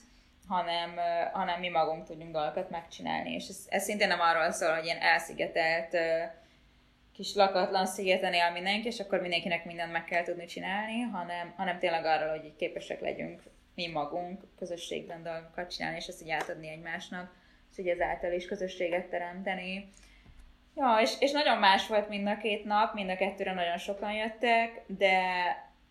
[0.48, 0.92] hanem,
[1.32, 3.34] hanem mi magunk tudjunk dolgokat megcsinálni.
[3.34, 5.98] És ez, ez szintén nem arról szól, hogy ilyen elszigetelt
[7.14, 11.80] kis lakatlan szigeten él mindenki, és akkor mindenkinek mindent meg kell tudni csinálni, hanem, hanem
[11.80, 13.42] tényleg arról, hogy így képesek legyünk
[13.76, 17.36] mi magunk közösségben dolgokat csinálni, és ezt így átadni egymásnak,
[17.72, 19.92] és így ezáltal is közösséget teremteni.
[20.80, 24.12] Ja, és, és nagyon más volt mind a két nap, mind a kettőre nagyon sokan
[24.12, 25.22] jöttek, de,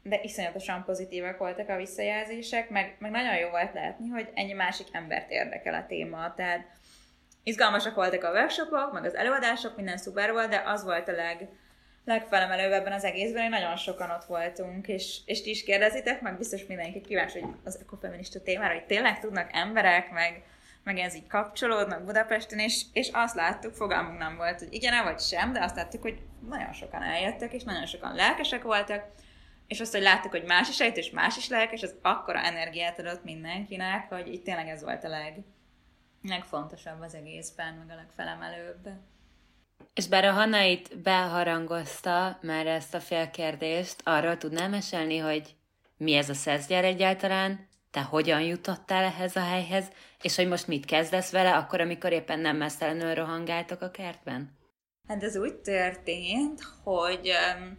[0.02, 4.86] de iszonyatosan pozitívak voltak a visszajelzések, meg, meg nagyon jó volt látni, hogy ennyi másik
[4.92, 6.66] embert érdekel a téma, tehát
[7.42, 11.48] izgalmasak voltak a workshopok, meg az előadások, minden szuper volt, de az volt a leg,
[12.04, 16.36] legfelemelőbb ebben az egészben, hogy nagyon sokan ott voltunk, és, és ti is kérdezitek, meg
[16.36, 20.42] biztos mindenki kíváncsi, hogy az ekofeminista témára, hogy tényleg tudnak emberek, meg,
[20.86, 25.20] meg ez így kapcsolódnak Budapesten, és, és azt láttuk, fogalmunk nem volt, hogy igen, vagy
[25.20, 26.18] sem, de azt láttuk, hogy
[26.48, 29.04] nagyon sokan eljöttek, és nagyon sokan lelkesek voltak,
[29.66, 32.98] és azt, hogy láttuk, hogy más is eljött, és más is lelkes, az akkora energiát
[32.98, 35.44] adott mindenkinek, hogy itt tényleg ez volt a leg,
[36.22, 38.88] legfontosabb az egészben, meg a legfelemelőbb.
[39.94, 45.56] És bár a Hanna itt beharangozta már ezt a félkérdést, arról tudnám mesélni, hogy
[45.96, 49.84] mi ez a szezgyár egyáltalán, te hogyan jutottál ehhez a helyhez,
[50.22, 54.56] és hogy most mit kezdesz vele, akkor, amikor éppen nem mesztelenül rohangáltok a kertben?
[55.08, 57.76] Hát ez úgy történt, hogy um,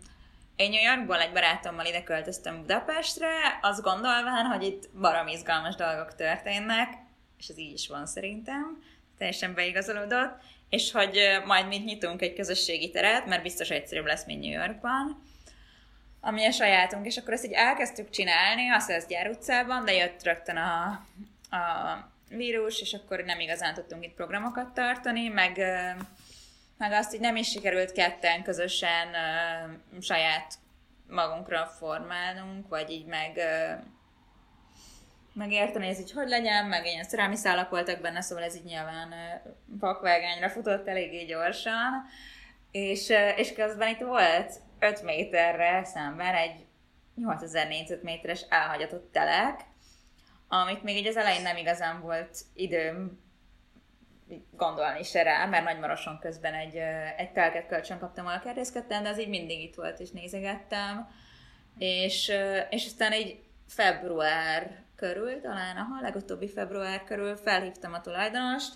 [0.56, 6.16] én New Yorkból egy barátommal ide költöztem Budapestre, azt gondolván, hogy itt barom izgalmas dolgok
[6.16, 6.94] történnek,
[7.38, 8.84] és ez így is van szerintem,
[9.18, 10.32] teljesen beigazolódott,
[10.70, 15.22] és hogy majd mi nyitunk egy közösségi teret, mert biztos egyszerűbb lesz, mint New Yorkban,
[16.28, 20.58] ami a sajátunk, és akkor ezt így elkezdtük csinálni a Szeszgyár utcában, de jött rögtön
[20.58, 20.86] a,
[21.56, 25.58] a vírus, és akkor nem igazán tudtunk itt programokat tartani, meg,
[26.78, 29.08] meg azt így nem is sikerült ketten közösen
[30.02, 30.54] saját
[31.10, 33.40] magunkra formálnunk, vagy így meg
[35.34, 39.14] megérteni, ez így hogy legyen, meg ilyen szerelmi szálak voltak benne, szóval ez így nyilván
[39.80, 42.06] pakvágányra futott eléggé gyorsan,
[42.72, 46.66] és, és közben itt volt 5 méterre szemben egy
[47.16, 49.66] 8000 négyzetméteres elhagyatott telek,
[50.48, 53.26] amit még így az elején nem igazán volt időm
[54.52, 56.76] gondolni se rá, mert Nagymaroson közben egy,
[57.18, 61.10] egy telket kölcsön kaptam, ahol kertészkedtem, de az így mindig itt volt, és nézegettem.
[61.78, 62.32] És,
[62.70, 68.74] és aztán így február körül, talán a legutóbbi február körül felhívtam a tulajdonost,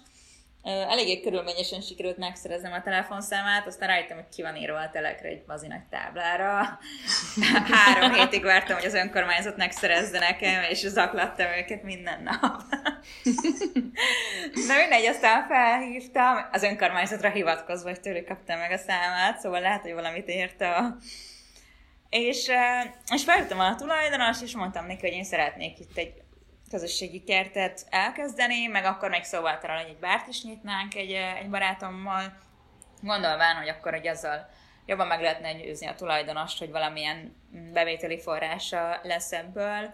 [0.63, 5.43] Eléggé körülményesen sikerült megszereznem a telefonszámát, aztán rájöttem, hogy ki van írva a telekre egy
[5.43, 6.79] bazi nagy táblára.
[7.71, 12.61] Három hétig vártam, hogy az önkormányzat megszerezze nekem, és zaklattam őket minden nap.
[14.67, 19.81] Na mindegy, aztán felhívtam, az önkormányzatra hivatkozva, hogy tőlük kaptam meg a számát, szóval lehet,
[19.81, 20.97] hogy valamit ért a
[22.09, 22.47] és,
[23.13, 26.13] és felhívtam a tulajdonos, és mondtam neki, hogy én szeretnék itt egy
[26.71, 31.49] közösségi kertet elkezdeni, meg akkor még szóval talán, hogy egy bárt is nyitnánk egy, egy
[31.49, 32.37] barátommal,
[33.01, 34.49] gondolván, hogy akkor hogy azzal
[34.85, 37.35] jobban meg lehetne győzni a tulajdonost, hogy valamilyen
[37.73, 39.93] bevételi forrása lesz ebből.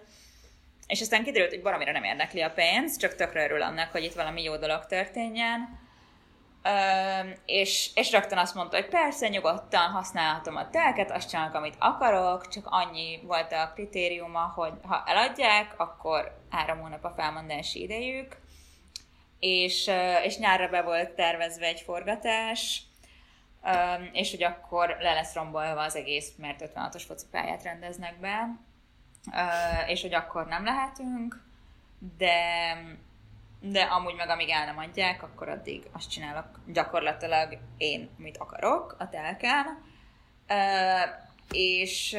[0.87, 4.13] És aztán kiderült, hogy valamire nem érdekli a pénz, csak tökre örül annak, hogy itt
[4.13, 5.86] valami jó dolog történjen
[7.45, 12.47] és, és rögtön azt mondta, hogy persze, nyugodtan használhatom a telket, azt csinálok, amit akarok,
[12.47, 18.37] csak annyi volt a kritériuma, hogy ha eladják, akkor három hónap a felmondási idejük,
[19.39, 19.89] és,
[20.23, 22.81] és nyárra be volt tervezve egy forgatás,
[24.11, 28.59] és hogy akkor le lesz rombolva az egész, mert 56-os focipályát rendeznek be,
[29.87, 31.45] és hogy akkor nem lehetünk,
[32.17, 32.33] de
[33.59, 38.95] de amúgy meg amíg el nem adják, akkor addig azt csinálok gyakorlatilag én, mit akarok
[38.99, 39.85] a telken.
[41.51, 42.15] és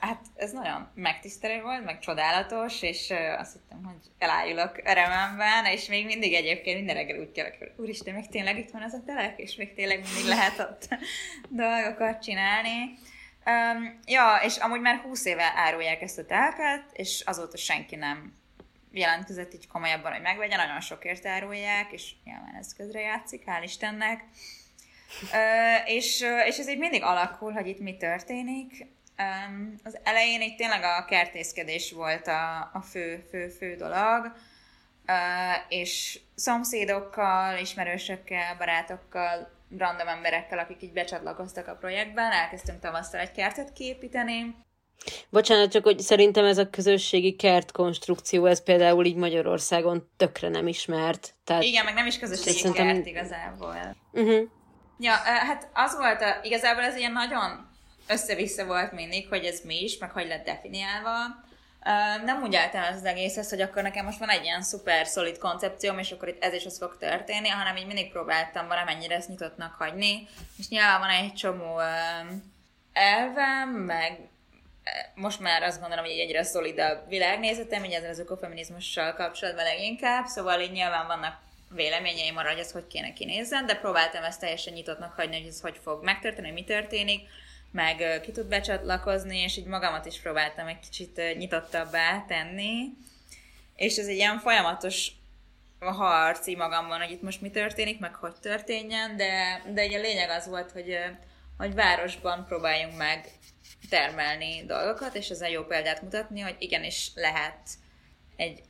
[0.00, 6.04] hát ez nagyon megtisztelő volt, meg csodálatos, és azt hittem, hogy elájulok örömemben, és még
[6.04, 9.38] mindig egyébként minden reggel úgy kell, hogy úristen, még tényleg itt van ez a telek,
[9.38, 10.88] és még tényleg mindig lehet ott
[11.48, 12.98] dolgokat csinálni.
[13.46, 18.32] Um, ja, és amúgy már 20 éve árulják ezt a telket, és azóta senki nem
[18.92, 24.24] jelentkezett így komolyabban, hogy megvegye, nagyon sokért árulják, és nyilván ez közre játszik, hál' Istennek.
[25.22, 28.86] Uh, és, és ez így mindig alakul, hogy itt mi történik.
[29.18, 34.32] Um, az elején itt tényleg a kertészkedés volt a, a fő, fő, fő dolog,
[35.06, 35.14] uh,
[35.68, 43.72] és szomszédokkal, ismerősökkel, barátokkal, random emberekkel, akik így becsatlakoztak a projektben, elkezdtünk tavasztal egy kertet
[43.72, 44.54] kiépíteni,
[45.30, 51.34] Bocsánat, csak hogy szerintem ez a közösségi kertkonstrukció, ez például így Magyarországon tökre nem ismert.
[51.44, 52.86] Tehát Igen, meg nem is közösségi szerintem...
[52.86, 53.96] kert igazából.
[54.12, 54.48] Uh-huh.
[54.98, 57.70] Ja, hát az volt, a, igazából ez ilyen nagyon
[58.08, 61.10] össze-vissza volt mindig, hogy ez mi is, meg hogy lett definiálva.
[62.24, 65.98] Nem úgy álltam az egészhez, hogy akkor nekem most van egy ilyen szuper szolid koncepcióm,
[65.98, 69.74] és akkor itt ez is az fog történni, hanem így mindig próbáltam valamennyire ezt nyitottnak
[69.74, 70.28] hagyni,
[70.58, 71.80] és nyilván van egy csomó
[72.92, 74.28] elvem, meg
[75.14, 80.60] most már azt gondolom, hogy egyre szolidabb világnézetem, így ezzel az ökofeminizmussal kapcsolatban leginkább, szóval
[80.60, 85.14] így nyilván vannak véleményeim arra, hogy ez hogy kéne kinézzen, de próbáltam ezt teljesen nyitottnak
[85.14, 87.28] hagyni, hogy ez hogy fog megtörténni, mi történik,
[87.72, 92.88] meg ki tud becsatlakozni, és így magamat is próbáltam egy kicsit nyitottabbá tenni.
[93.76, 95.12] És ez egy ilyen folyamatos
[95.80, 100.00] harc így magamban, hogy itt most mi történik, meg hogy történjen, de, de egy a
[100.00, 100.98] lényeg az volt, hogy,
[101.62, 103.28] hogy városban próbáljunk meg
[103.90, 107.70] termelni dolgokat, és ezzel jó példát mutatni, hogy igenis lehet
[108.36, 108.62] egy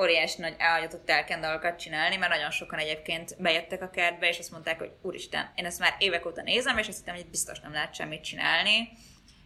[0.00, 4.50] óriási nagy elhagyatott telken dolgokat csinálni, mert nagyon sokan egyébként bejöttek a kertbe, és azt
[4.50, 7.72] mondták, hogy úristen, én ezt már évek óta nézem, és azt hittem, hogy biztos nem
[7.72, 8.88] lehet semmit csinálni,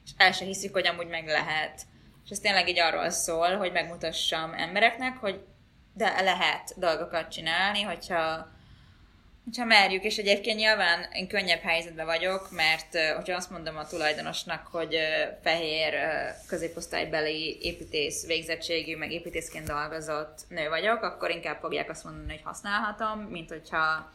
[0.05, 1.83] és el se hiszik, hogy amúgy meg lehet.
[2.25, 5.45] És ez tényleg így arról szól, hogy megmutassam embereknek, hogy
[5.95, 8.57] de lehet dolgokat csinálni, hogyha
[9.51, 14.67] hogyha merjük, és egyébként nyilván én könnyebb helyzetben vagyok, mert hogyha azt mondom a tulajdonosnak,
[14.67, 14.97] hogy
[15.43, 15.95] fehér
[16.47, 23.19] középosztálybeli építész végzettségű, meg építészként dolgozott nő vagyok, akkor inkább fogják azt mondani, hogy használhatom,
[23.19, 24.13] mint hogyha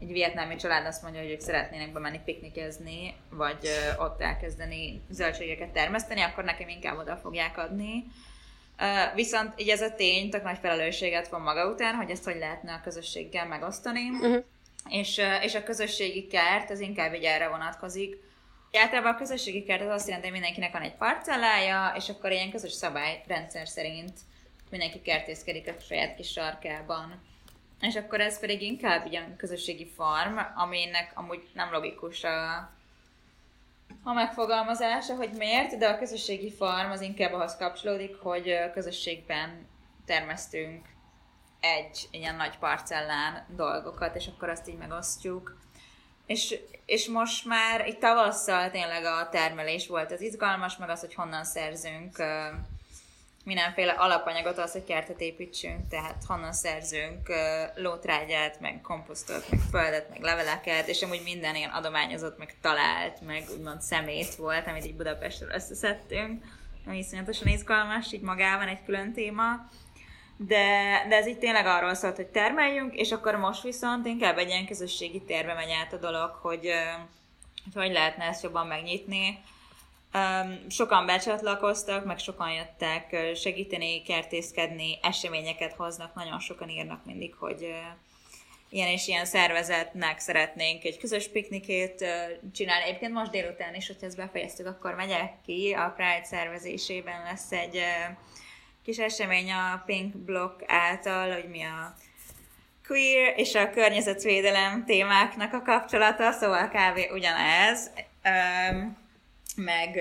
[0.00, 3.68] egy vietnámi család azt mondja, hogy ők szeretnének bemenni piknikezni, vagy
[3.98, 8.04] ott elkezdeni zöldségeket termeszteni, akkor nekem inkább oda fogják adni.
[9.14, 12.72] viszont így ez a tény tök nagy felelősséget van maga után, hogy ezt hogy lehetne
[12.72, 14.10] a közösséggel megosztani.
[14.10, 14.44] Uh-huh
[14.88, 18.16] és, és a közösségi kert az inkább így erre vonatkozik.
[18.72, 22.50] Általában a közösségi kert az azt jelenti, hogy mindenkinek van egy parcellája, és akkor ilyen
[22.50, 24.18] közös szabályrendszer szerint
[24.70, 27.22] mindenki kertészkedik a saját kis sarkában.
[27.80, 32.54] És akkor ez pedig inkább ilyen közösségi farm, aminek amúgy nem logikus a,
[34.02, 39.68] a megfogalmazása, hogy miért, de a közösségi farm az inkább ahhoz kapcsolódik, hogy közösségben
[40.06, 40.86] termesztünk
[41.60, 45.58] egy ilyen nagy parcellán dolgokat, és akkor azt így megosztjuk.
[46.26, 51.14] És, és most már itt tavasszal tényleg a termelés volt az izgalmas, meg az, hogy
[51.14, 52.16] honnan szerzünk
[53.44, 60.08] mindenféle alapanyagot az, hogy kertet építsünk, tehát honnan szerzünk uh, lótrágyát, meg komposztot, meg földet,
[60.10, 64.96] meg leveleket, és amúgy minden ilyen adományozott, meg talált, meg úgymond szemét volt, amit így
[64.96, 66.44] Budapestről összeszedtünk,
[66.86, 69.68] ami iszonyatosan izgalmas, így magában egy külön téma
[70.46, 74.48] de, de ez itt tényleg arról szólt, hogy termeljünk, és akkor most viszont inkább egy
[74.48, 76.70] ilyen közösségi térbe megy át a dolog, hogy
[77.64, 79.42] hogy, hogy lehetne ezt jobban megnyitni.
[80.68, 87.74] Sokan becsatlakoztak, meg sokan jöttek segíteni, kertészkedni, eseményeket hoznak, nagyon sokan írnak mindig, hogy
[88.70, 92.04] ilyen és ilyen szervezetnek szeretnénk egy közös piknikét
[92.52, 92.84] csinálni.
[92.84, 97.80] Egyébként most délután is, hogyha ezt befejeztük, akkor megyek ki, a Pride szervezésében lesz egy
[98.84, 101.94] kis esemény a Pink Block által, hogy mi a
[102.86, 107.12] queer és a környezetvédelem témáknak a kapcsolata, szóval kb.
[107.12, 107.90] ugyanez.
[109.56, 110.00] Meg,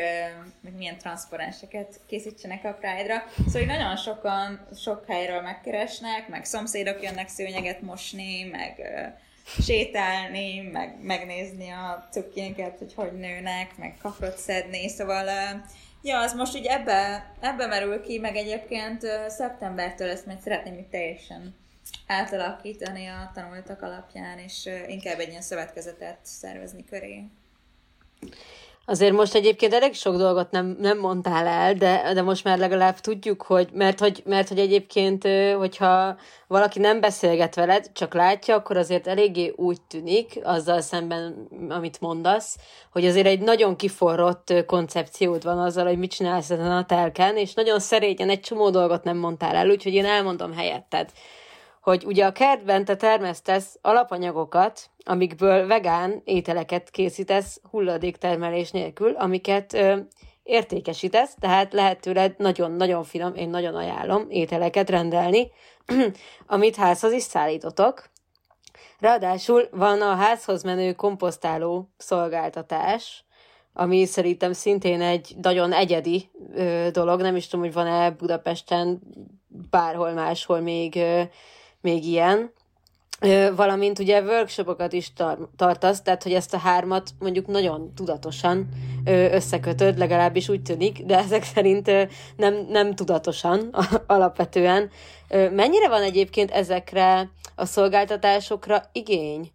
[0.61, 3.23] meg milyen transzparenseket készítsenek a Pride-ra.
[3.47, 8.81] Szóval nagyon sokan, sok helyről megkeresnek, meg szomszédok jönnek szőnyeget mosni, meg
[9.61, 15.61] sétálni, meg megnézni a cukkinket, hogy hogy nőnek, meg kaprot szedni, szóval uh,
[16.01, 20.89] Ja, az most így ebbe, ebbe merül ki, meg egyébként szeptembertől ezt majd szeretném így
[20.89, 21.55] teljesen
[22.07, 27.23] átalakítani a tanultak alapján, és inkább egy ilyen szövetkezetet szervezni köré.
[28.89, 32.99] Azért most egyébként elég sok dolgot nem, nem mondtál el, de, de most már legalább
[32.99, 35.27] tudjuk, hogy mert, hogy mert hogy egyébként,
[35.57, 36.17] hogyha
[36.47, 42.57] valaki nem beszélget veled, csak látja, akkor azért eléggé úgy tűnik, azzal szemben, amit mondasz,
[42.91, 47.53] hogy azért egy nagyon kiforrott koncepciód van azzal, hogy mit csinálsz ezen a telken, és
[47.53, 51.09] nagyon szerényen egy csomó dolgot nem mondtál el, úgyhogy én elmondom helyetted
[51.81, 59.97] hogy ugye a kertben te termesztesz alapanyagokat, amikből vegán ételeket készítesz hulladéktermelés nélkül, amiket ö,
[60.43, 65.51] értékesítesz, tehát lehet tőled nagyon-nagyon finom, én nagyon ajánlom ételeket rendelni,
[66.47, 68.09] amit házhoz is szállítotok.
[68.99, 73.23] Ráadásul van a házhoz menő komposztáló szolgáltatás,
[73.73, 78.99] ami szerintem szintén egy nagyon egyedi ö, dolog, nem is tudom, hogy van-e Budapesten
[79.69, 81.21] bárhol máshol még ö,
[81.81, 82.51] még ilyen,
[83.55, 88.67] valamint ugye workshopokat is tar- tartasz, tehát hogy ezt a hármat mondjuk nagyon tudatosan
[89.31, 91.91] összekötöd, legalábbis úgy tűnik, de ezek szerint
[92.35, 93.75] nem, nem tudatosan
[94.07, 94.89] alapvetően.
[95.29, 99.51] Mennyire van egyébként ezekre a szolgáltatásokra igény?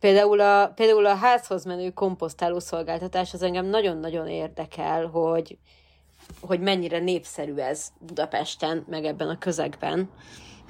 [0.00, 5.58] Például a, például a házhoz menő komposztáló szolgáltatás az engem nagyon-nagyon érdekel, hogy,
[6.40, 10.10] hogy mennyire népszerű ez Budapesten, meg ebben a közegben.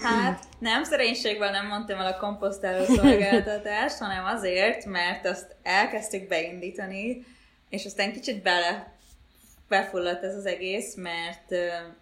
[0.03, 7.25] Hát nem szerénységből nem mondtam el a komposztáló szolgáltatást, hanem azért, mert azt elkezdtük beindítani,
[7.69, 8.93] és aztán kicsit bele
[9.69, 11.51] befulladt ez az egész, mert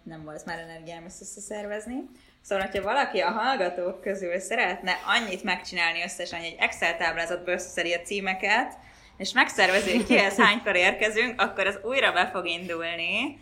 [0.03, 2.09] nem volt már energiám ezt összeszervezni.
[2.41, 7.93] Szóval, hogyha valaki a hallgatók közül szeretne annyit megcsinálni összesen, hogy egy Excel táblázatba összeszedi
[7.93, 8.77] a címeket,
[9.17, 13.39] és megszervezi, hogy kihez hánykor érkezünk, akkor az újra be fog indulni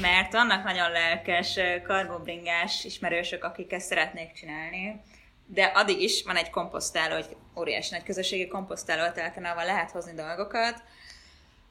[0.00, 5.00] mert vannak nagyon lelkes karbobringás ismerősök, akik ezt szeretnék csinálni,
[5.46, 9.02] de addig is van egy komposztáló, egy óriási nagy közösségi komposztáló
[9.36, 10.82] ahol lehet hozni dolgokat.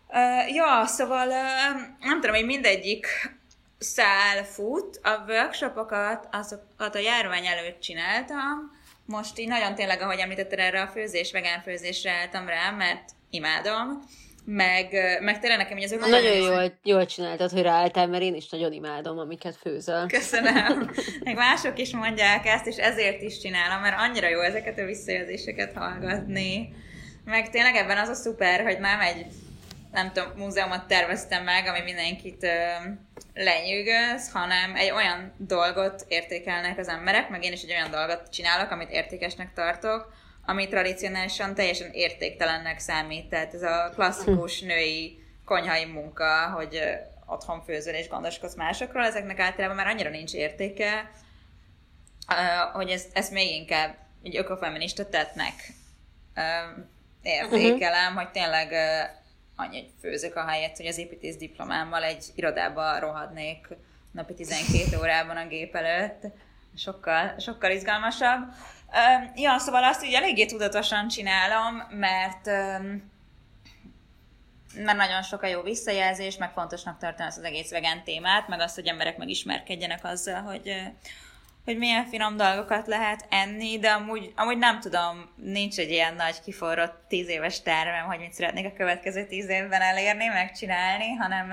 [0.08, 3.08] Uh, ja, szóval uh, nem tudom, hogy mindegyik
[3.78, 10.60] szál fut, a workshopokat, azokat a járvány előtt csináltam, most így nagyon tényleg, ahogy említetted
[10.60, 14.04] erre a főzés, vegán főzésre álltam rá, mert imádom,
[14.45, 14.87] meg,
[15.21, 15.99] meg tényleg nekem így azok...
[15.99, 20.07] Nagyon jól, jól csináltad, hogy ráálltál, mert én is nagyon imádom, amiket főzöl.
[20.07, 20.91] Köszönöm.
[21.23, 25.73] meg mások is mondják ezt, és ezért is csinálom, mert annyira jó ezeket a visszajelzéseket
[25.73, 26.73] hallgatni.
[27.25, 29.25] Meg tényleg ebben az a szuper, hogy nem egy
[29.91, 32.49] nem tudom, múzeumot terveztem meg, ami mindenkit ö,
[33.33, 38.71] lenyűgöz, hanem egy olyan dolgot értékelnek az emberek, meg én is egy olyan dolgot csinálok,
[38.71, 40.13] amit értékesnek tartok,
[40.45, 43.29] ami tradicionálisan teljesen értéktelennek számít.
[43.29, 44.65] Tehát ez a klasszikus hm.
[44.65, 46.79] női konyhai munka, hogy
[47.25, 51.11] otthon főzöl és gondoskodsz másokról, ezeknek általában már annyira nincs értéke,
[52.73, 55.53] hogy ezt, ezt még inkább egy ökofeminista tettnek
[57.21, 58.23] értékelem, uh-huh.
[58.23, 58.73] hogy tényleg
[59.55, 63.67] annyi, hogy főzök a helyet, hogy az építész diplomámmal egy irodába rohadnék
[64.11, 66.21] napi 12 órában a gép előtt.
[66.76, 68.53] Sokkal, sokkal izgalmasabb.
[69.36, 72.49] Ja, szóval azt így eléggé tudatosan csinálom, mert
[74.76, 78.59] mert nagyon sok a jó visszajelzés, meg fontosnak tartom ezt az egész vegán témát, meg
[78.59, 80.74] azt, hogy emberek megismerkedjenek azzal, hogy,
[81.65, 86.41] hogy milyen finom dolgokat lehet enni, de amúgy, amúgy nem tudom, nincs egy ilyen nagy
[86.41, 91.47] kiforrott tíz éves tervem, hogy mit szeretnék a következő tíz évben elérni, megcsinálni, hanem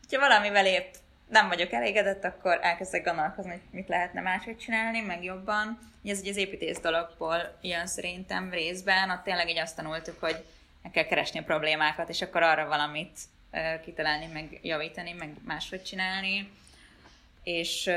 [0.00, 0.94] hogyha valamivel épp
[1.28, 5.92] nem vagyok elégedett, akkor elkezdek gondolkozni, hogy mit lehetne máshogy csinálni, meg jobban.
[6.04, 10.44] Ez ugye az építész dologból jön szerintem részben, ott tényleg így azt tanultuk, hogy
[10.82, 13.18] meg kell keresni a problémákat, és akkor arra valamit
[13.84, 16.50] kitalálni, meg javítani, meg máshogy csinálni.
[17.42, 17.90] És,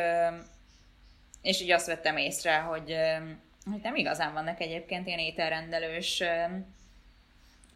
[1.41, 6.23] és így azt vettem észre, hogy, uh, hogy nem igazán vannak egyébként ilyen ételrendelős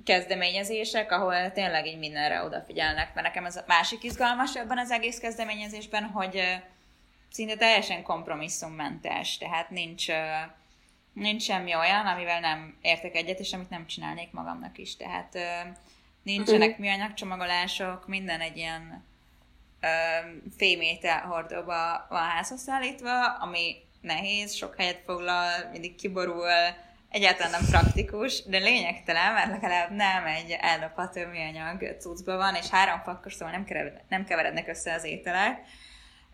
[0.05, 5.17] kezdeményezések, ahol tényleg így mindenre odafigyelnek, mert nekem ez a másik izgalmas ebben az egész
[5.17, 6.61] kezdeményezésben, hogy
[7.31, 10.05] szinte teljesen kompromisszummentes, tehát nincs,
[11.13, 14.97] nincs semmi olyan, amivel nem értek egyet, és amit nem csinálnék magamnak is.
[14.97, 15.37] Tehát
[16.23, 16.85] nincsenek uh-huh.
[16.85, 19.03] műanyag csomagolások, minden egy ilyen
[20.57, 26.49] fémétel hordóba van házhoz szállítva, ami nehéz, sok helyet foglal, mindig kiborul,
[27.11, 33.01] egyáltalán nem praktikus, de lényegtelen, mert legalább nem egy eldobható műanyag cuccban van, és három
[33.03, 35.59] fakkos, szóval nem, kevered, nem keverednek össze az ételek.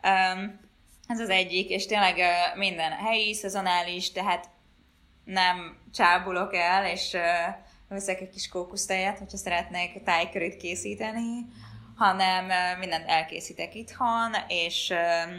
[0.03, 0.59] Um,
[1.07, 4.49] ez az egyik, és tényleg uh, minden helyi, szezonális, tehát
[5.23, 7.21] nem csábulok el, és uh,
[7.89, 11.45] veszek egy kis kókusztejet, hogyha szeretnék tájkörét készíteni,
[11.95, 15.33] hanem uh, mindent elkészítek itthon, és uh,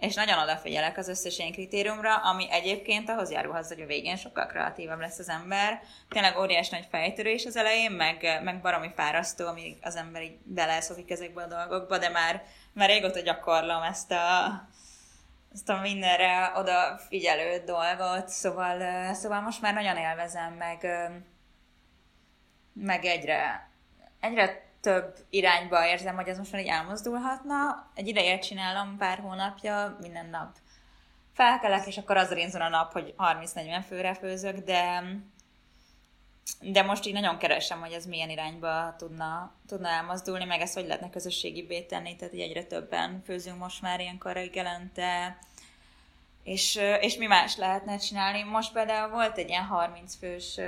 [0.00, 4.46] és nagyon odafigyelek az összes ilyen kritériumra, ami egyébként ahhoz járulhat, hogy a végén sokkal
[4.46, 5.82] kreatívabb lesz az ember.
[6.08, 11.10] Tényleg óriás nagy fejtörés az elején, meg, meg baromi fárasztó, amíg az ember így beleszokik
[11.10, 12.42] ezekbe a dolgokba, de már,
[12.72, 14.46] már régóta gyakorlom ezt a,
[15.52, 20.86] ezt a mindenre odafigyelő dolgot, szóval, szóval most már nagyon élvezem, meg,
[22.72, 23.70] meg egyre,
[24.20, 27.90] egyre több irányba érzem, hogy ez most már így elmozdulhatna.
[27.94, 30.56] Egy ideje csinálom pár hónapja, minden nap
[31.32, 35.02] felkelek, és akkor az rénzon a nap, hogy 30-40 főre főzök, de,
[36.60, 40.86] de most így nagyon keresem, hogy ez milyen irányba tudna, tudna elmozdulni, meg ezt hogy
[40.86, 45.38] lehetne közösségi tenni, tehát így egyre többen főzünk most már ilyenkor reggelente,
[46.42, 48.42] és, és mi más lehetne csinálni.
[48.42, 50.60] Most például volt egy ilyen 30 fős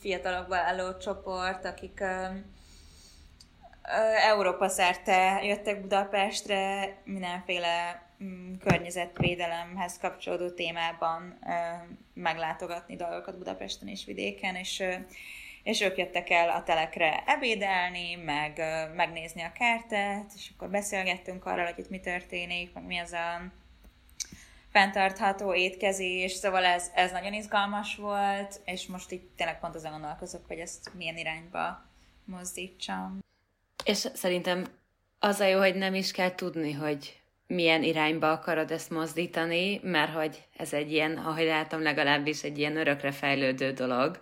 [0.00, 2.02] fiatalokból álló csoport, akik
[4.28, 11.38] Európa szerte jöttek Budapestre mindenféle mm, környezetvédelemhez kapcsolódó témában
[12.14, 14.82] meglátogatni dolgokat Budapesten és vidéken, és,
[15.62, 18.62] és ők jöttek el a telekre ebédelni, meg
[18.94, 23.42] megnézni a kertet, és akkor beszélgettünk arról, hogy itt mi történik, meg mi az a
[24.70, 30.46] fenntartható étkezés, szóval ez, ez nagyon izgalmas volt, és most itt tényleg pont azon gondolkozok,
[30.46, 31.84] hogy ezt milyen irányba
[32.24, 33.24] mozdítsam.
[33.86, 34.64] És szerintem
[35.18, 40.12] az a jó, hogy nem is kell tudni, hogy milyen irányba akarod ezt mozdítani, mert
[40.12, 44.18] hogy ez egy ilyen, ahogy látom legalábbis, egy ilyen örökre fejlődő dolog.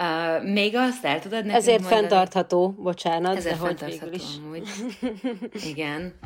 [0.00, 2.00] Uh, még azt el tudod nekünk Ezért mondani?
[2.00, 4.22] fenntartható, bocsánat, Ezért de hogy végül is.
[4.44, 4.68] Amúgy.
[5.70, 6.18] Igen.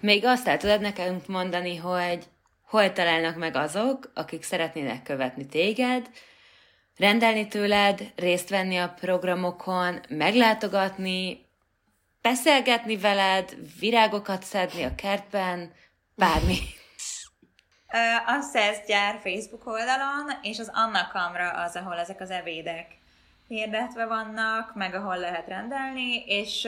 [0.00, 2.24] Még azt el tudod nekünk mondani, hogy
[2.66, 6.10] hol találnak meg azok, akik szeretnének követni téged,
[6.96, 11.48] rendelni tőled, részt venni a programokon, meglátogatni,
[12.22, 15.72] beszélgetni veled, virágokat szedni a kertben,
[16.14, 16.58] bármi.
[18.26, 22.98] A SZESZ gyár Facebook oldalon, és az Anna Kamra az, ahol ezek az evédek
[23.48, 26.66] hirdetve vannak, meg ahol lehet rendelni, és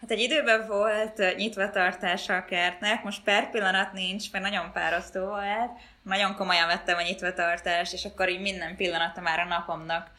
[0.00, 5.26] hát egy időben volt nyitva tartása a kertnek, most per pillanat nincs, mert nagyon fárasztó
[5.26, 5.70] volt,
[6.02, 10.10] nagyon komolyan vettem a nyitva tartást, és akkor így minden pillanata már a napomnak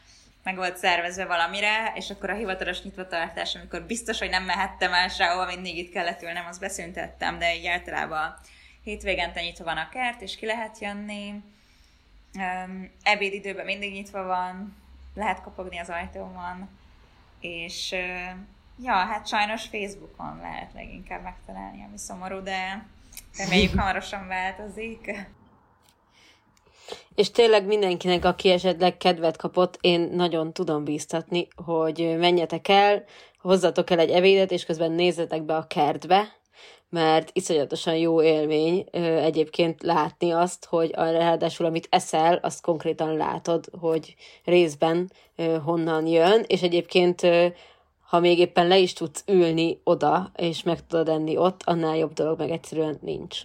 [0.50, 5.08] meg volt szervezve valamire, és akkor a hivatalos nyitvatartás, amikor biztos, hogy nem mehettem el
[5.08, 8.34] sehova, mindig itt kellett ülnem, azt beszüntettem, de így általában
[8.82, 11.42] hétvégente nyitva van a kert, és ki lehet jönni.
[12.34, 14.76] Um, ebédidőben mindig nyitva van,
[15.14, 16.68] lehet kopogni az ajtómon,
[17.40, 18.38] és uh,
[18.84, 22.86] ja, hát sajnos Facebookon lehet leginkább megtalálni, ami szomorú, de
[23.36, 25.12] reméljük hamarosan változik.
[27.20, 33.04] És tényleg mindenkinek, aki esetleg kedvet kapott, én nagyon tudom bíztatni, hogy menjetek el,
[33.38, 36.36] hozzatok el egy evédet, és közben nézzetek be a kertbe,
[36.88, 38.84] mert iszonyatosan jó élmény
[39.22, 44.14] egyébként látni azt, hogy ráadásul amit eszel, azt konkrétan látod, hogy
[44.44, 45.12] részben
[45.64, 47.26] honnan jön, és egyébként
[48.00, 52.12] ha még éppen le is tudsz ülni oda, és meg tudod enni ott, annál jobb
[52.12, 53.40] dolog meg egyszerűen nincs.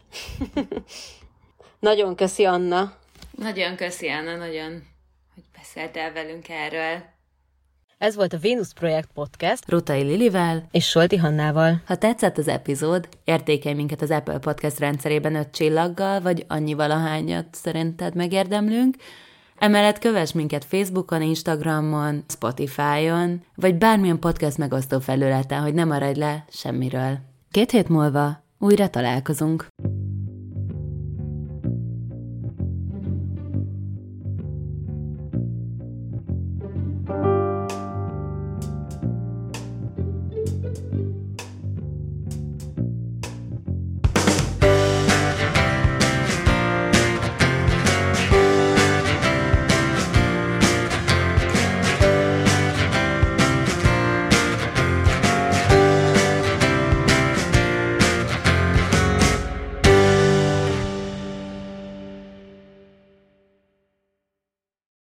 [1.80, 3.03] Nagyon köszi, Anna,
[3.38, 4.71] nagyon köszi, Anna, nagyon,
[5.33, 7.13] hogy beszéltél velünk erről.
[7.97, 11.81] Ez volt a Venus Projekt Podcast Rutai Lilivel és Solti Hannával.
[11.86, 17.45] Ha tetszett az epizód, értékelj minket az Apple Podcast rendszerében öt csillaggal, vagy annyi valahányat
[17.51, 18.95] szerinted megérdemlünk.
[19.57, 26.45] Emellett kövess minket Facebookon, Instagramon, Spotify-on, vagy bármilyen podcast megosztó felületen, hogy ne maradj le
[26.49, 27.17] semmiről.
[27.51, 29.67] Két hét múlva újra találkozunk.